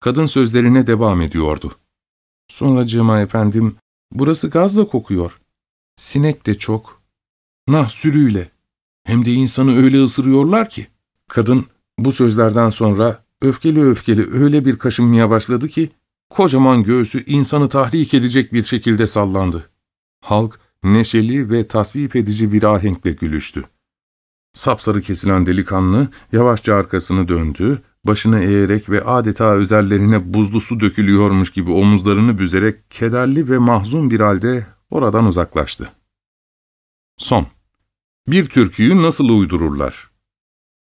Kadın 0.00 0.26
sözlerine 0.26 0.86
devam 0.86 1.20
ediyordu. 1.20 1.78
Sonracığıma 2.48 3.20
efendim, 3.20 3.76
burası 4.12 4.50
gazla 4.50 4.86
kokuyor. 4.86 5.40
Sinek 5.96 6.46
de 6.46 6.58
çok. 6.58 7.02
Nah 7.68 7.88
sürüyle. 7.88 8.50
Hem 9.04 9.24
de 9.24 9.32
insanı 9.32 9.82
öyle 9.82 10.02
ısırıyorlar 10.02 10.70
ki. 10.70 10.86
Kadın, 11.28 11.66
Bu 11.98 12.12
sözlerden 12.12 12.70
sonra 12.70 13.24
öfkeli 13.42 13.84
öfkeli 13.84 14.34
öyle 14.34 14.64
bir 14.64 14.78
kaşınmaya 14.78 15.30
başladı 15.30 15.68
ki, 15.68 15.90
kocaman 16.30 16.82
göğsü 16.82 17.24
insanı 17.24 17.68
tahrik 17.68 18.14
edecek 18.14 18.52
bir 18.52 18.64
şekilde 18.64 19.06
sallandı. 19.06 19.70
Halk 20.24 20.60
neşeli 20.84 21.50
ve 21.50 21.68
tasvip 21.68 22.16
edici 22.16 22.52
bir 22.52 22.62
ahenkle 22.62 23.12
gülüştü. 23.12 23.64
Sapsarı 24.54 25.00
kesilen 25.02 25.46
delikanlı 25.46 26.08
yavaşça 26.32 26.74
arkasını 26.74 27.28
döndü, 27.28 27.82
başını 28.08 28.40
eğerek 28.40 28.90
ve 28.90 29.00
adeta 29.00 29.56
üzerlerine 29.56 30.34
buzlu 30.34 30.60
su 30.60 30.80
dökülüyormuş 30.80 31.50
gibi 31.50 31.70
omuzlarını 31.70 32.38
büzerek 32.38 32.90
kederli 32.90 33.50
ve 33.50 33.58
mahzun 33.58 34.10
bir 34.10 34.20
halde 34.20 34.66
oradan 34.90 35.26
uzaklaştı. 35.26 35.92
Son 37.18 37.46
Bir 38.28 38.44
türküyü 38.44 39.02
nasıl 39.02 39.28
uydururlar? 39.28 40.10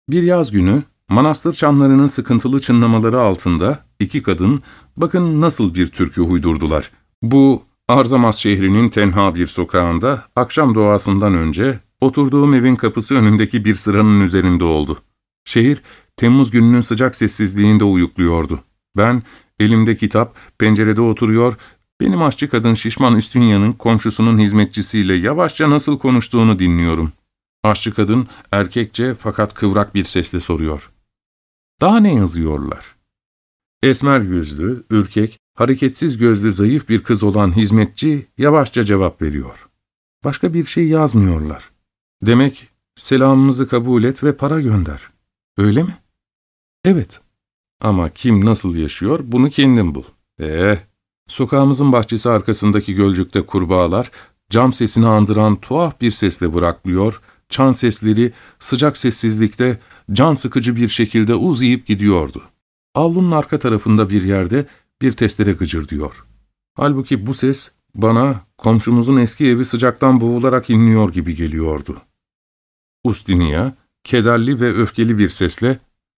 Bir 0.09 0.23
yaz 0.23 0.51
günü, 0.51 0.83
manastır 1.09 1.53
çanlarının 1.53 2.07
sıkıntılı 2.07 2.61
çınlamaları 2.61 3.21
altında 3.21 3.85
iki 4.01 4.23
kadın, 4.23 4.63
bakın 4.97 5.41
nasıl 5.41 5.75
bir 5.75 5.87
türkü 5.87 6.21
uydurdular. 6.21 6.91
Bu, 7.23 7.63
Arzamas 7.89 8.37
şehrinin 8.37 8.89
tenha 8.89 9.35
bir 9.35 9.47
sokağında, 9.47 10.25
akşam 10.37 10.75
doğasından 10.75 11.35
önce, 11.35 11.81
oturduğum 12.01 12.55
evin 12.55 12.77
kapısı 12.77 13.15
önündeki 13.15 13.65
bir 13.65 13.75
sıranın 13.75 14.21
üzerinde 14.21 14.65
oldu. 14.65 14.99
Şehir, 15.45 15.83
Temmuz 16.23 16.51
gününün 16.51 16.81
sıcak 16.81 17.17
sessizliğinde 17.17 17.85
uyukluyordu. 17.85 18.65
Ben, 18.97 19.23
elimde 19.59 19.97
kitap, 19.97 20.37
pencerede 20.59 21.01
oturuyor, 21.01 21.57
benim 22.01 22.23
aşçı 22.23 22.49
kadın 22.49 22.75
şişman 22.75 23.17
Üstünya'nın 23.17 23.73
komşusunun 23.73 24.39
hizmetçisiyle 24.39 25.15
yavaşça 25.15 25.71
nasıl 25.71 25.99
konuştuğunu 25.99 26.59
dinliyorum. 26.59 27.13
Aşçı 27.65 27.95
kadın 27.95 28.29
erkekçe 28.53 29.15
fakat 29.15 29.55
kıvrak 29.55 29.95
bir 29.95 30.05
sesle 30.05 30.41
soruyor. 30.41 30.91
Daha 31.81 32.01
ne 32.01 32.15
yazıyorlar? 32.15 32.97
Esmer 33.83 34.21
yüzlü, 34.21 34.85
ürkek, 34.91 35.39
hareketsiz 35.55 36.19
gözlü 36.19 36.53
zayıf 36.53 36.89
bir 36.89 37.03
kız 37.03 37.23
olan 37.23 37.57
hizmetçi 37.57 38.27
yavaşça 38.39 38.85
cevap 38.85 39.23
veriyor. 39.23 39.69
Başka 40.25 40.55
bir 40.55 40.65
şey 40.65 40.89
yazmıyorlar. 40.89 41.71
Demek 42.27 42.69
selamımızı 42.97 43.69
kabul 43.69 44.05
et 44.05 44.25
ve 44.25 44.37
para 44.37 44.61
gönder. 44.61 45.01
Öyle 45.59 45.83
mi? 45.83 46.02
Evet. 46.85 47.21
Ama 47.81 48.09
kim 48.09 48.45
nasıl 48.45 48.77
yaşıyor 48.77 49.21
bunu 49.23 49.51
kendin 49.51 49.95
bul. 49.95 50.05
Eh, 50.41 50.79
sokağımızın 51.29 51.93
bahçesi 51.93 52.31
arkasındaki 52.31 52.95
gölcükte 52.95 53.47
kurbağalar 53.47 54.11
cam 54.51 54.73
sesini 54.73 55.07
andıran 55.07 55.61
tuhaf 55.61 56.01
bir 56.01 56.11
sesle 56.11 56.55
bıraklıyor, 56.55 57.21
çan 57.49 57.73
sesleri 57.73 58.33
sıcak 58.59 58.97
sessizlikte 58.97 59.81
can 60.13 60.35
sıkıcı 60.35 60.77
bir 60.77 60.89
şekilde 60.89 61.35
uzayıp 61.35 61.87
gidiyordu. 61.87 62.43
Avlunun 62.95 63.31
arka 63.31 63.59
tarafında 63.59 64.11
bir 64.11 64.23
yerde 64.23 64.67
bir 65.03 65.13
testere 65.13 65.53
gıcırdıyor. 65.53 66.25
Halbuki 66.75 67.27
bu 67.27 67.35
ses 67.35 67.71
bana 67.95 68.41
komşumuzun 68.59 69.17
eski 69.17 69.47
evi 69.47 69.65
sıcaktan 69.65 70.21
boğularak 70.21 70.71
inliyor 70.71 71.13
gibi 71.13 71.37
geliyordu. 71.37 72.03
Ustinia, 73.05 73.73
kederli 74.05 74.61
ve 74.61 74.75
öfkeli 74.75 75.19
bir 75.19 75.29
sesle, 75.29 75.79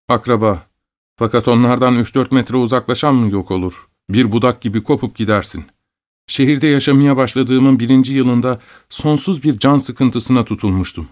''Akraba, 0.09 0.67
fakat 1.15 1.47
onlardan 1.47 1.95
üç 1.95 2.15
dört 2.15 2.31
metre 2.31 2.57
uzaklaşan 2.57 3.15
mı 3.15 3.31
yok 3.31 3.51
olur? 3.51 3.87
Bir 4.09 4.31
budak 4.31 4.61
gibi 4.61 4.83
kopup 4.83 5.15
gidersin. 5.15 5.65
Şehirde 6.27 6.67
yaşamaya 6.67 7.17
başladığımın 7.17 7.79
birinci 7.79 8.13
yılında 8.13 8.59
sonsuz 8.89 9.43
bir 9.43 9.59
can 9.59 9.77
sıkıntısına 9.77 10.45
tutulmuştum. 10.45 11.07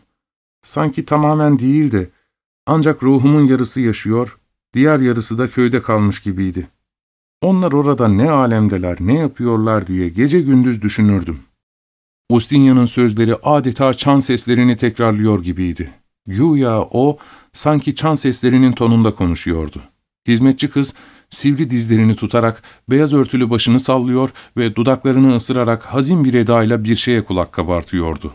Sanki 0.63 1.05
tamamen 1.05 1.59
değil 1.59 1.91
de, 1.91 2.09
ancak 2.65 3.03
ruhumun 3.03 3.45
yarısı 3.45 3.81
yaşıyor, 3.81 4.37
diğer 4.73 4.99
yarısı 4.99 5.37
da 5.37 5.47
köyde 5.51 5.81
kalmış 5.81 6.19
gibiydi. 6.19 6.67
Onlar 7.41 7.71
orada 7.71 8.07
ne 8.07 8.31
alemdeler, 8.31 8.97
ne 8.99 9.17
yapıyorlar 9.17 9.87
diye 9.87 10.09
gece 10.09 10.41
gündüz 10.41 10.81
düşünürdüm. 10.81 11.39
Ustinya'nın 12.29 12.85
sözleri 12.85 13.35
adeta 13.35 13.93
çan 13.93 14.19
seslerini 14.19 14.77
tekrarlıyor 14.77 15.43
gibiydi. 15.43 15.91
Güya 16.27 16.81
o, 16.81 17.17
sanki 17.53 17.95
çan 17.95 18.15
seslerinin 18.15 18.71
tonunda 18.71 19.15
konuşuyordu. 19.15 19.81
Hizmetçi 20.27 20.69
kız, 20.69 20.93
sivri 21.29 21.69
dizlerini 21.69 22.15
tutarak 22.15 22.63
beyaz 22.89 23.13
örtülü 23.13 23.49
başını 23.49 23.79
sallıyor 23.79 24.29
ve 24.57 24.75
dudaklarını 24.75 25.35
ısırarak 25.35 25.83
hazin 25.83 26.23
bir 26.23 26.33
edayla 26.33 26.83
bir 26.83 26.95
şeye 26.95 27.23
kulak 27.23 27.51
kabartıyordu. 27.51 28.33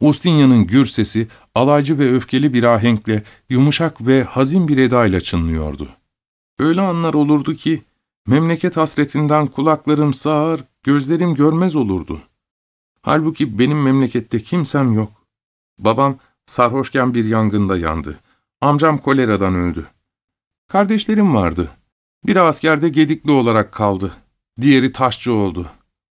Ustinya'nın 0.00 0.66
gür 0.66 0.86
sesi, 0.86 1.28
alaycı 1.54 1.98
ve 1.98 2.14
öfkeli 2.14 2.54
bir 2.54 2.64
ahenkle, 2.64 3.22
yumuşak 3.50 4.06
ve 4.06 4.22
hazin 4.22 4.68
bir 4.68 4.76
edayla 4.76 5.20
çınlıyordu. 5.20 5.88
Öyle 6.58 6.80
anlar 6.80 7.14
olurdu 7.14 7.54
ki, 7.54 7.82
memleket 8.26 8.76
hasretinden 8.76 9.46
kulaklarım 9.46 10.14
sağır, 10.14 10.64
gözlerim 10.82 11.34
görmez 11.34 11.76
olurdu. 11.76 12.20
Halbuki 13.02 13.58
benim 13.58 13.82
memlekette 13.82 14.38
kimsem 14.38 14.92
yok. 14.92 15.12
Babam 15.78 16.18
sarhoşken 16.46 17.14
bir 17.14 17.24
yangında 17.24 17.76
yandı. 17.76 18.20
Amcam 18.62 18.98
koleradan 18.98 19.54
öldü. 19.54 19.86
Kardeşlerim 20.68 21.34
vardı. 21.34 21.70
Biri 22.26 22.40
askerde 22.40 22.88
gedikli 22.88 23.30
olarak 23.30 23.72
kaldı. 23.72 24.12
Diğeri 24.60 24.92
taşçı 24.92 25.32
oldu. 25.32 25.70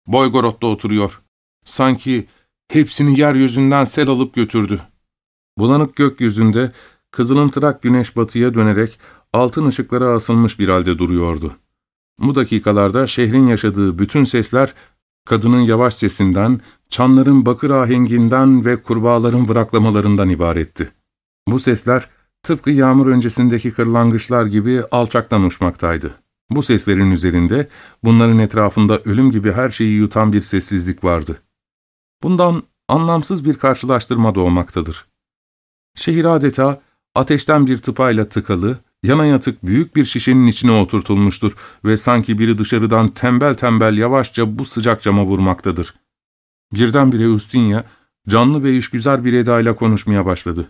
Boygorod'da 0.07 0.67
oturuyor. 0.67 1.21
Sanki 1.65 2.27
hepsini 2.67 3.19
yeryüzünden 3.19 3.83
sel 3.83 4.09
alıp 4.09 4.33
götürdü. 4.33 4.81
Bulanık 5.57 5.95
gökyüzünde 5.95 6.71
kızılımtırak 7.11 7.81
güneş 7.81 8.15
batıya 8.15 8.53
dönerek 8.53 8.99
altın 9.33 9.65
ışıklara 9.65 10.07
asılmış 10.07 10.59
bir 10.59 10.69
halde 10.69 10.97
duruyordu. 10.97 11.55
Bu 12.19 12.35
dakikalarda 12.35 13.07
şehrin 13.07 13.47
yaşadığı 13.47 13.99
bütün 13.99 14.23
sesler 14.23 14.73
kadının 15.25 15.61
yavaş 15.61 15.93
sesinden, 15.93 16.61
çanların 16.89 17.45
bakır 17.45 17.69
ahenginden 17.69 18.65
ve 18.65 18.81
kurbağaların 18.81 19.49
vıraklamalarından 19.49 20.29
ibaretti. 20.29 20.91
Bu 21.47 21.59
sesler 21.59 22.09
tıpkı 22.43 22.69
yağmur 22.71 23.07
öncesindeki 23.07 23.71
kırlangıçlar 23.71 24.45
gibi 24.45 24.83
alçaktan 24.91 25.43
uçmaktaydı. 25.43 26.15
Bu 26.49 26.63
seslerin 26.63 27.11
üzerinde 27.11 27.67
bunların 28.03 28.39
etrafında 28.39 28.99
ölüm 28.99 29.31
gibi 29.31 29.51
her 29.51 29.69
şeyi 29.69 29.93
yutan 29.93 30.33
bir 30.33 30.41
sessizlik 30.41 31.03
vardı. 31.03 31.41
Bundan 32.23 32.63
anlamsız 32.87 33.45
bir 33.45 33.53
karşılaştırma 33.53 34.35
doğmaktadır. 34.35 35.05
Şehir 35.95 36.25
adeta 36.25 36.81
ateşten 37.15 37.67
bir 37.67 37.77
tıpayla 37.77 38.29
tıkalı, 38.29 38.77
yana 39.03 39.25
yatık 39.25 39.65
büyük 39.65 39.95
bir 39.95 40.05
şişenin 40.05 40.47
içine 40.47 40.71
oturtulmuştur 40.71 41.53
ve 41.85 41.97
sanki 41.97 42.39
biri 42.39 42.57
dışarıdan 42.57 43.09
tembel 43.09 43.53
tembel 43.53 43.97
yavaşça 43.97 44.57
bu 44.57 44.65
sıcak 44.65 45.01
cama 45.01 45.25
vurmaktadır. 45.25 45.93
Birdenbire 46.73 47.27
Ustinya, 47.27 47.83
canlı 48.27 48.63
ve 48.63 48.77
işgüzar 48.77 49.25
bir 49.25 49.33
edayla 49.33 49.75
konuşmaya 49.75 50.25
başladı. 50.25 50.69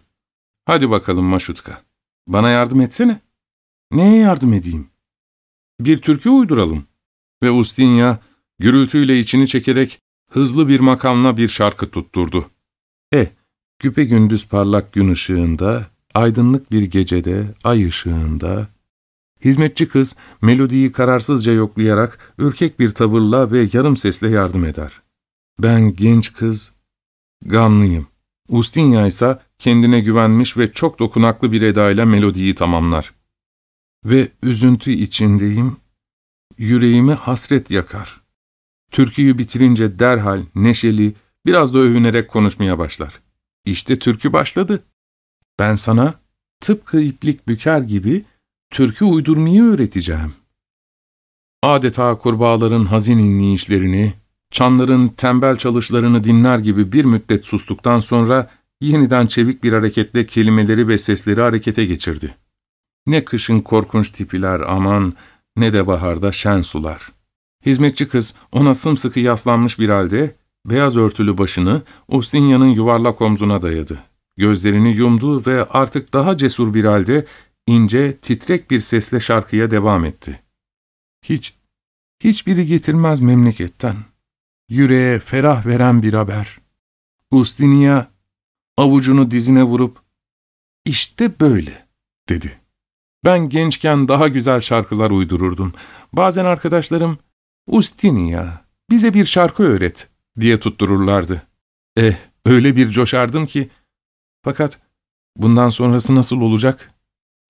''Hadi 0.65 0.89
bakalım 0.89 1.25
Maşutka, 1.25 1.83
bana 2.27 2.49
yardım 2.49 2.81
etsene.'' 2.81 3.21
''Neye 3.91 4.19
yardım 4.19 4.53
edeyim?'' 4.53 4.89
''Bir 5.79 5.97
türkü 5.97 6.29
uyduralım.'' 6.29 6.87
Ve 7.43 7.51
Ustinya, 7.51 8.19
gürültüyle 8.59 9.19
içini 9.19 9.47
çekerek 9.47 9.99
hızlı 10.29 10.67
bir 10.67 10.79
makamla 10.79 11.37
bir 11.37 11.47
şarkı 11.47 11.91
tutturdu. 11.91 12.49
E, 13.13 13.27
güpe 13.79 14.03
gündüz 14.03 14.47
parlak 14.47 14.93
gün 14.93 15.11
ışığında, 15.11 15.87
aydınlık 16.13 16.71
bir 16.71 16.81
gecede, 16.81 17.53
ay 17.63 17.87
ışığında, 17.87 18.67
hizmetçi 19.45 19.87
kız 19.87 20.15
melodiyi 20.41 20.91
kararsızca 20.91 21.51
yoklayarak 21.53 22.33
ürkek 22.37 22.79
bir 22.79 22.91
tavırla 22.91 23.51
ve 23.51 23.67
yarım 23.73 23.97
sesle 23.97 24.29
yardım 24.29 24.65
eder. 24.65 25.01
Ben 25.59 25.95
genç 25.95 26.33
kız, 26.33 26.73
gamlıyım. 27.45 28.07
Ustinya 28.53 29.07
ise 29.07 29.39
kendine 29.57 29.99
güvenmiş 29.99 30.57
ve 30.57 30.71
çok 30.71 30.99
dokunaklı 30.99 31.51
bir 31.51 31.61
edayla 31.61 32.05
melodiyi 32.05 32.55
tamamlar. 32.55 33.13
Ve 34.05 34.27
üzüntü 34.43 34.91
içindeyim, 34.91 35.77
yüreğimi 36.57 37.13
hasret 37.13 37.71
yakar. 37.71 38.21
Türküyü 38.91 39.37
bitirince 39.37 39.99
derhal, 39.99 40.43
neşeli, 40.55 41.13
biraz 41.45 41.73
da 41.73 41.79
övünerek 41.79 42.29
konuşmaya 42.29 42.79
başlar. 42.79 43.19
İşte 43.65 43.99
türkü 43.99 44.33
başladı. 44.33 44.83
Ben 45.59 45.75
sana 45.75 46.13
tıpkı 46.59 47.01
iplik 47.01 47.47
büker 47.47 47.81
gibi 47.81 48.25
türkü 48.69 49.05
uydurmayı 49.05 49.63
öğreteceğim. 49.63 50.33
Adeta 51.63 52.17
kurbağaların 52.17 52.85
hazin 52.85 53.17
inleyişlerini, 53.17 54.13
çanların 54.53 55.07
tembel 55.07 55.55
çalışlarını 55.55 56.23
dinler 56.23 56.59
gibi 56.59 56.91
bir 56.91 57.05
müddet 57.05 57.45
sustuktan 57.45 57.99
sonra 57.99 58.49
yeniden 58.81 59.27
çevik 59.27 59.63
bir 59.63 59.73
hareketle 59.73 60.25
kelimeleri 60.25 60.87
ve 60.87 60.97
sesleri 60.97 61.41
harekete 61.41 61.85
geçirdi. 61.85 62.35
Ne 63.07 63.25
kışın 63.25 63.61
korkunç 63.61 64.11
tipiler 64.11 64.59
aman, 64.59 65.13
ne 65.55 65.73
de 65.73 65.87
baharda 65.87 66.31
şen 66.31 66.61
sular. 66.61 67.11
Hizmetçi 67.65 68.07
kız 68.07 68.35
ona 68.51 68.73
sımsıkı 68.73 69.19
yaslanmış 69.19 69.79
bir 69.79 69.89
halde, 69.89 70.35
beyaz 70.65 70.97
örtülü 70.97 71.37
başını 71.37 71.81
Ustinya'nın 72.07 72.67
yuvarlak 72.67 73.21
omzuna 73.21 73.61
dayadı. 73.61 73.99
Gözlerini 74.37 74.95
yumdu 74.95 75.45
ve 75.45 75.65
artık 75.69 76.13
daha 76.13 76.37
cesur 76.37 76.73
bir 76.73 76.85
halde 76.85 77.25
ince, 77.67 78.17
titrek 78.17 78.71
bir 78.71 78.79
sesle 78.79 79.19
şarkıya 79.19 79.71
devam 79.71 80.05
etti. 80.05 80.39
Hiç, 81.25 81.55
hiçbiri 82.23 82.65
getirmez 82.65 83.19
memleketten. 83.19 84.12
Yüreğe 84.69 85.19
ferah 85.19 85.65
veren 85.65 86.03
bir 86.03 86.13
haber. 86.13 86.59
Ustinia 87.31 88.05
avucunu 88.77 89.31
dizine 89.31 89.63
vurup, 89.63 90.01
işte 90.85 91.39
böyle, 91.39 91.87
dedi. 92.29 92.59
Ben 93.25 93.49
gençken 93.49 94.07
daha 94.07 94.27
güzel 94.27 94.61
şarkılar 94.61 95.11
uydururdum. 95.11 95.73
Bazen 96.13 96.45
arkadaşlarım, 96.45 97.17
Ustinia, 97.67 98.61
bize 98.89 99.13
bir 99.13 99.25
şarkı 99.25 99.63
öğret, 99.63 100.09
diye 100.39 100.59
tuttururlardı. 100.59 101.47
Eh, 101.97 102.15
öyle 102.45 102.75
bir 102.75 102.89
coşardım 102.89 103.45
ki. 103.45 103.69
Fakat 104.43 104.79
bundan 105.37 105.69
sonrası 105.69 106.15
nasıl 106.15 106.41
olacak? 106.41 106.93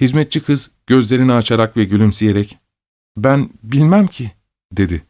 Hizmetçi 0.01 0.43
kız 0.43 0.71
gözlerini 0.87 1.33
açarak 1.33 1.77
ve 1.77 1.85
gülümseyerek, 1.85 2.57
ben 3.17 3.49
bilmem 3.63 4.07
ki, 4.07 4.31
dedi. 4.71 5.03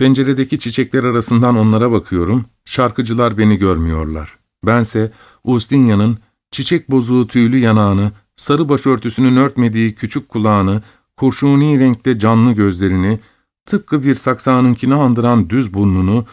Penceredeki 0.00 0.58
çiçekler 0.58 1.04
arasından 1.04 1.56
onlara 1.56 1.92
bakıyorum, 1.92 2.44
şarkıcılar 2.64 3.38
beni 3.38 3.56
görmüyorlar. 3.56 4.38
Bense 4.66 5.12
Ustinya'nın 5.44 6.18
çiçek 6.50 6.90
bozuğu 6.90 7.26
tüylü 7.26 7.58
yanağını, 7.58 8.12
sarı 8.36 8.68
başörtüsünün 8.68 9.36
örtmediği 9.36 9.94
küçük 9.94 10.28
kulağını, 10.28 10.82
kurşuni 11.16 11.80
renkte 11.80 12.18
canlı 12.18 12.52
gözlerini, 12.52 13.20
tıpkı 13.66 14.02
bir 14.02 14.14
saksağınınkini 14.14 14.94
andıran 14.94 15.50
düz 15.50 15.74
burnunu, 15.74 16.26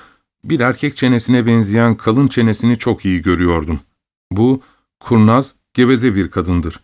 bir 0.43 0.59
erkek 0.59 0.97
çenesine 0.97 1.45
benzeyen 1.45 1.95
kalın 1.95 2.27
çenesini 2.27 2.77
çok 2.77 3.05
iyi 3.05 3.21
görüyordum. 3.21 3.79
Bu, 4.31 4.61
kurnaz, 4.99 5.55
geveze 5.73 6.15
bir 6.15 6.31
kadındır. 6.31 6.79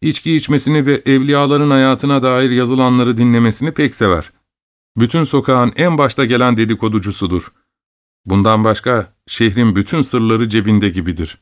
İçki 0.00 0.36
içmesini 0.36 0.86
ve 0.86 1.02
evliyaların 1.06 1.70
hayatına 1.70 2.22
dair 2.22 2.50
yazılanları 2.50 3.16
dinlemesini 3.16 3.72
pek 3.72 3.94
sever. 3.94 4.32
Bütün 4.96 5.24
sokağın 5.24 5.72
en 5.76 5.98
başta 5.98 6.24
gelen 6.24 6.56
dedikoducusudur. 6.56 7.52
Bundan 8.26 8.64
başka 8.64 9.12
şehrin 9.26 9.76
bütün 9.76 10.00
sırları 10.00 10.48
cebinde 10.48 10.88
gibidir. 10.88 11.38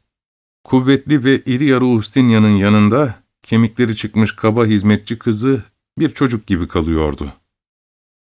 Kuvvetli 0.64 1.24
ve 1.24 1.42
iri 1.46 1.64
yarı 1.64 1.86
Ustinya'nın 1.86 2.56
yanında 2.56 3.14
kemikleri 3.42 3.96
çıkmış 3.96 4.36
kaba 4.36 4.66
hizmetçi 4.66 5.18
kızı 5.18 5.62
bir 5.98 6.08
çocuk 6.08 6.46
gibi 6.46 6.68
kalıyordu. 6.68 7.32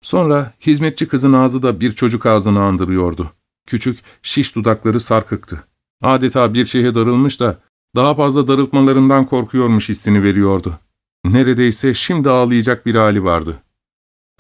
Sonra 0.03 0.53
hizmetçi 0.61 1.09
kızın 1.09 1.33
ağzı 1.33 1.63
da 1.63 1.81
bir 1.81 1.93
çocuk 1.93 2.27
ağzını 2.27 2.63
andırıyordu. 2.63 3.33
Küçük, 3.67 3.99
şiş 4.23 4.57
dudakları 4.57 5.01
sarkıktı. 5.01 5.65
Adeta 6.03 6.55
bir 6.55 6.67
şeye 6.67 6.95
darılmış 6.95 7.41
da 7.41 7.61
daha 7.97 8.15
fazla 8.15 8.47
darıltmalarından 8.47 9.27
korkuyormuş 9.27 9.89
hissini 9.89 10.23
veriyordu. 10.23 10.79
Neredeyse 11.25 11.95
şimdi 11.95 12.31
ağlayacak 12.31 12.87
bir 12.87 12.95
hali 12.95 13.25
vardı. 13.25 13.63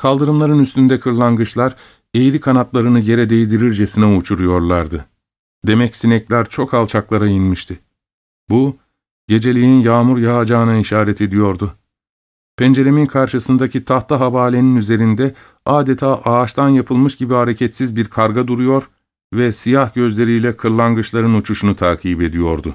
Kaldırımların 0.02 0.58
üstünde 0.58 1.00
kırlangıçlar 1.00 1.76
eğri 2.14 2.40
kanatlarını 2.40 3.00
yere 3.00 3.30
değdirircesine 3.30 4.06
uçuruyorlardı. 4.06 5.06
Demek 5.66 5.96
sinekler 5.96 6.48
çok 6.48 6.74
alçaklara 6.74 7.26
inmişti. 7.26 7.78
Bu, 8.50 8.76
geceliğin 9.28 9.82
yağmur 9.82 10.18
yağacağına 10.18 10.76
işaret 10.76 11.20
ediyordu. 11.20 11.74
Penceremin 12.56 13.06
karşısındaki 13.06 13.84
tahta 13.84 14.20
havalenin 14.20 14.76
üzerinde 14.76 15.34
adeta 15.66 16.22
ağaçtan 16.24 16.68
yapılmış 16.68 17.16
gibi 17.16 17.34
hareketsiz 17.34 17.96
bir 17.96 18.04
karga 18.04 18.48
duruyor 18.48 18.90
ve 19.32 19.52
siyah 19.52 19.94
gözleriyle 19.94 20.56
kırlangıçların 20.56 21.34
uçuşunu 21.34 21.74
takip 21.74 22.22
ediyordu. 22.22 22.74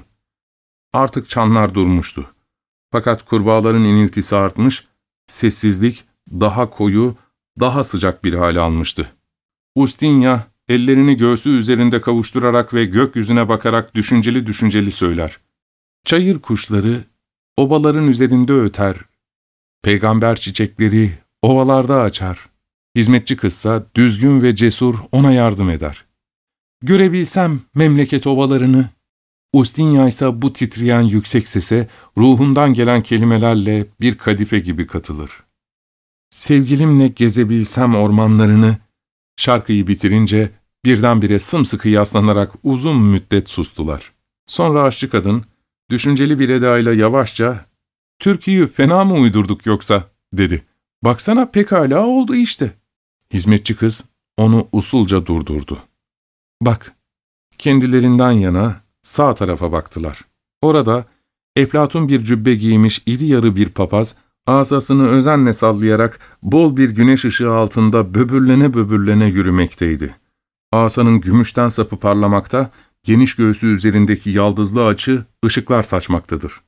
Artık 0.92 1.28
çanlar 1.28 1.74
durmuştu. 1.74 2.26
Fakat 2.92 3.24
kurbağaların 3.24 3.84
iniltisi 3.84 4.36
artmış, 4.36 4.88
sessizlik 5.26 6.08
daha 6.30 6.70
koyu, 6.70 7.16
daha 7.60 7.84
sıcak 7.84 8.24
bir 8.24 8.34
hale 8.34 8.60
almıştı. 8.60 9.12
Ustinya, 9.74 10.46
ellerini 10.68 11.16
göğsü 11.16 11.50
üzerinde 11.50 12.00
kavuşturarak 12.00 12.74
ve 12.74 12.84
gökyüzüne 12.84 13.48
bakarak 13.48 13.94
düşünceli 13.94 14.46
düşünceli 14.46 14.90
söyler. 14.90 15.38
Çayır 16.04 16.38
kuşları, 16.38 17.04
obaların 17.56 18.08
üzerinde 18.08 18.52
öter. 18.52 18.96
Peygamber 19.82 20.36
çiçekleri 20.36 21.12
ovalarda 21.42 22.00
açar. 22.00 22.48
Hizmetçi 22.96 23.36
kızsa 23.36 23.86
düzgün 23.94 24.42
ve 24.42 24.56
cesur 24.56 24.94
ona 25.12 25.32
yardım 25.32 25.70
eder. 25.70 26.04
Görebilsem 26.82 27.60
memleket 27.74 28.26
ovalarını, 28.26 28.88
Ustinya 29.52 30.08
ise 30.08 30.42
bu 30.42 30.52
titreyen 30.52 31.02
yüksek 31.02 31.48
sese 31.48 31.88
ruhundan 32.18 32.74
gelen 32.74 33.02
kelimelerle 33.02 33.86
bir 34.00 34.18
kadife 34.18 34.58
gibi 34.58 34.86
katılır. 34.86 35.30
Sevgilimle 36.30 37.08
gezebilsem 37.08 37.94
ormanlarını, 37.94 38.76
şarkıyı 39.36 39.86
bitirince 39.86 40.50
birdenbire 40.84 41.38
sımsıkı 41.38 41.88
yaslanarak 41.88 42.52
uzun 42.62 43.02
müddet 43.02 43.50
sustular. 43.50 44.12
Sonra 44.46 44.82
aşçı 44.82 45.10
kadın, 45.10 45.44
düşünceli 45.90 46.38
bir 46.38 46.48
edayla 46.48 46.94
yavaşça, 46.94 47.66
''Türküyü 48.18 48.68
fena 48.68 49.04
mı 49.04 49.14
uydurduk 49.14 49.66
yoksa?'' 49.66 50.10
dedi. 50.32 50.64
''Baksana 51.04 51.50
pekala 51.50 52.06
oldu 52.06 52.34
işte.'' 52.34 52.74
Hizmetçi 53.32 53.76
kız 53.76 54.04
onu 54.36 54.68
usulca 54.72 55.26
durdurdu. 55.26 55.82
''Bak, 56.62 56.96
kendilerinden 57.58 58.30
yana 58.30 58.82
sağ 59.02 59.34
tarafa 59.34 59.72
baktılar. 59.72 60.24
Orada 60.62 61.04
Eflatun 61.56 62.08
bir 62.08 62.24
cübbe 62.24 62.54
giymiş 62.54 63.02
iri 63.06 63.26
yarı 63.26 63.56
bir 63.56 63.68
papaz, 63.68 64.16
asasını 64.48 65.08
özenle 65.08 65.52
sallayarak 65.52 66.20
bol 66.42 66.76
bir 66.76 66.90
güneş 66.90 67.24
ışığı 67.24 67.50
altında 67.50 68.14
böbürlene 68.14 68.74
böbürlene 68.74 69.26
yürümekteydi. 69.26 70.16
Asanın 70.72 71.20
gümüşten 71.20 71.68
sapı 71.68 71.96
parlamakta, 71.96 72.70
geniş 73.02 73.36
göğsü 73.36 73.66
üzerindeki 73.66 74.30
yaldızlı 74.30 74.86
açı 74.86 75.24
ışıklar 75.44 75.82
saçmaktadır. 75.82 76.60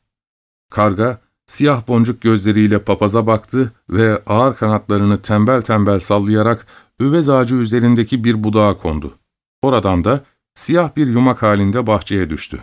Karga, 0.71 1.21
siyah 1.47 1.89
boncuk 1.89 2.23
gözleriyle 2.23 2.79
papaza 2.79 3.27
baktı 3.27 3.73
ve 3.91 4.23
ağır 4.27 4.55
kanatlarını 4.55 5.23
tembel 5.23 5.63
tembel 5.63 5.99
sallayarak 5.99 6.67
üvez 7.01 7.29
ağacı 7.29 7.55
üzerindeki 7.55 8.25
bir 8.25 8.45
budağa 8.45 8.77
kondu. 8.77 9.19
Oradan 9.63 10.05
da 10.05 10.25
siyah 10.55 10.97
bir 10.97 11.07
yumak 11.07 11.43
halinde 11.43 11.87
bahçeye 11.87 12.31
düştü. 12.31 12.63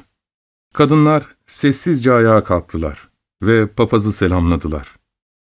Kadınlar 0.74 1.36
sessizce 1.46 2.14
ayağa 2.14 2.44
kalktılar 2.44 3.10
ve 3.42 3.68
papazı 3.68 4.12
selamladılar. 4.12 4.97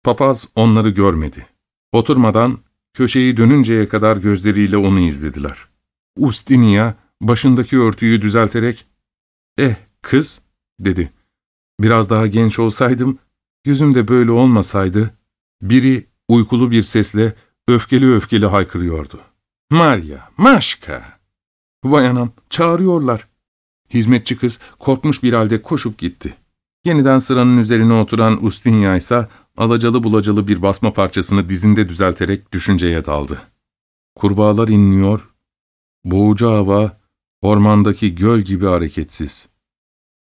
Papaz 0.06 0.48
onları 0.54 0.90
görmedi. 0.90 1.46
Oturmadan 1.92 2.58
köşeyi 2.94 3.36
dönünceye 3.36 3.88
kadar 3.88 4.16
gözleriyle 4.16 4.76
onu 4.76 5.00
izlediler. 5.00 5.58
Ustinia 6.16 6.94
başındaki 7.20 7.78
örtüyü 7.78 8.22
düzelterek 8.22 8.86
''Eh 9.58 9.74
kız'' 10.02 10.40
dedi. 10.80 11.12
''Biraz 11.80 12.10
daha 12.10 12.26
genç 12.26 12.58
olsaydım, 12.58 13.18
yüzümde 13.64 14.08
böyle 14.08 14.30
olmasaydı.'' 14.30 15.14
Biri 15.62 16.06
uykulu 16.28 16.70
bir 16.70 16.82
sesle 16.82 17.34
öfkeli 17.68 18.14
öfkeli 18.14 18.46
haykırıyordu. 18.46 19.20
''Maria, 19.70 20.18
Maşka!'' 20.36 21.18
Vay 21.84 22.08
anam, 22.08 22.32
çağırıyorlar. 22.50 23.28
Hizmetçi 23.94 24.36
kız 24.36 24.58
korkmuş 24.78 25.22
bir 25.22 25.32
halde 25.32 25.62
koşup 25.62 25.98
gitti. 25.98 26.34
Yeniden 26.84 27.18
sıranın 27.18 27.58
üzerine 27.58 27.92
oturan 27.92 28.44
Ustinya 28.44 28.96
ise 28.96 29.28
alacalı 29.56 30.04
bulacalı 30.04 30.48
bir 30.48 30.62
basma 30.62 30.92
parçasını 30.92 31.48
dizinde 31.48 31.88
düzelterek 31.88 32.52
düşünceye 32.52 33.04
daldı. 33.04 33.42
Kurbağalar 34.14 34.68
inliyor, 34.68 35.34
boğucu 36.04 36.50
hava 36.50 37.00
ormandaki 37.42 38.14
göl 38.14 38.40
gibi 38.40 38.66
hareketsiz. 38.66 39.48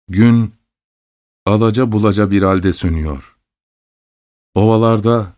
Gün 0.09 0.55
alaca 1.47 1.93
bulaca 1.93 2.31
bir 2.31 2.43
halde 2.43 2.73
sönüyor. 2.73 3.39
Ovalarda 4.55 5.33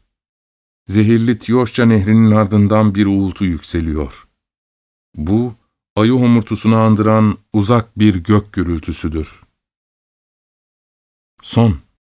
zehirli 0.86 1.38
Tiyoşça 1.38 1.86
nehrinin 1.86 2.30
ardından 2.30 2.94
bir 2.94 3.06
uğultu 3.06 3.44
yükseliyor. 3.44 4.28
Bu, 5.14 5.54
ayı 5.96 6.12
homurtusunu 6.12 6.76
andıran 6.76 7.38
uzak 7.52 7.98
bir 7.98 8.14
gök 8.14 8.52
gürültüsüdür. 8.52 9.42
Son 11.42 11.85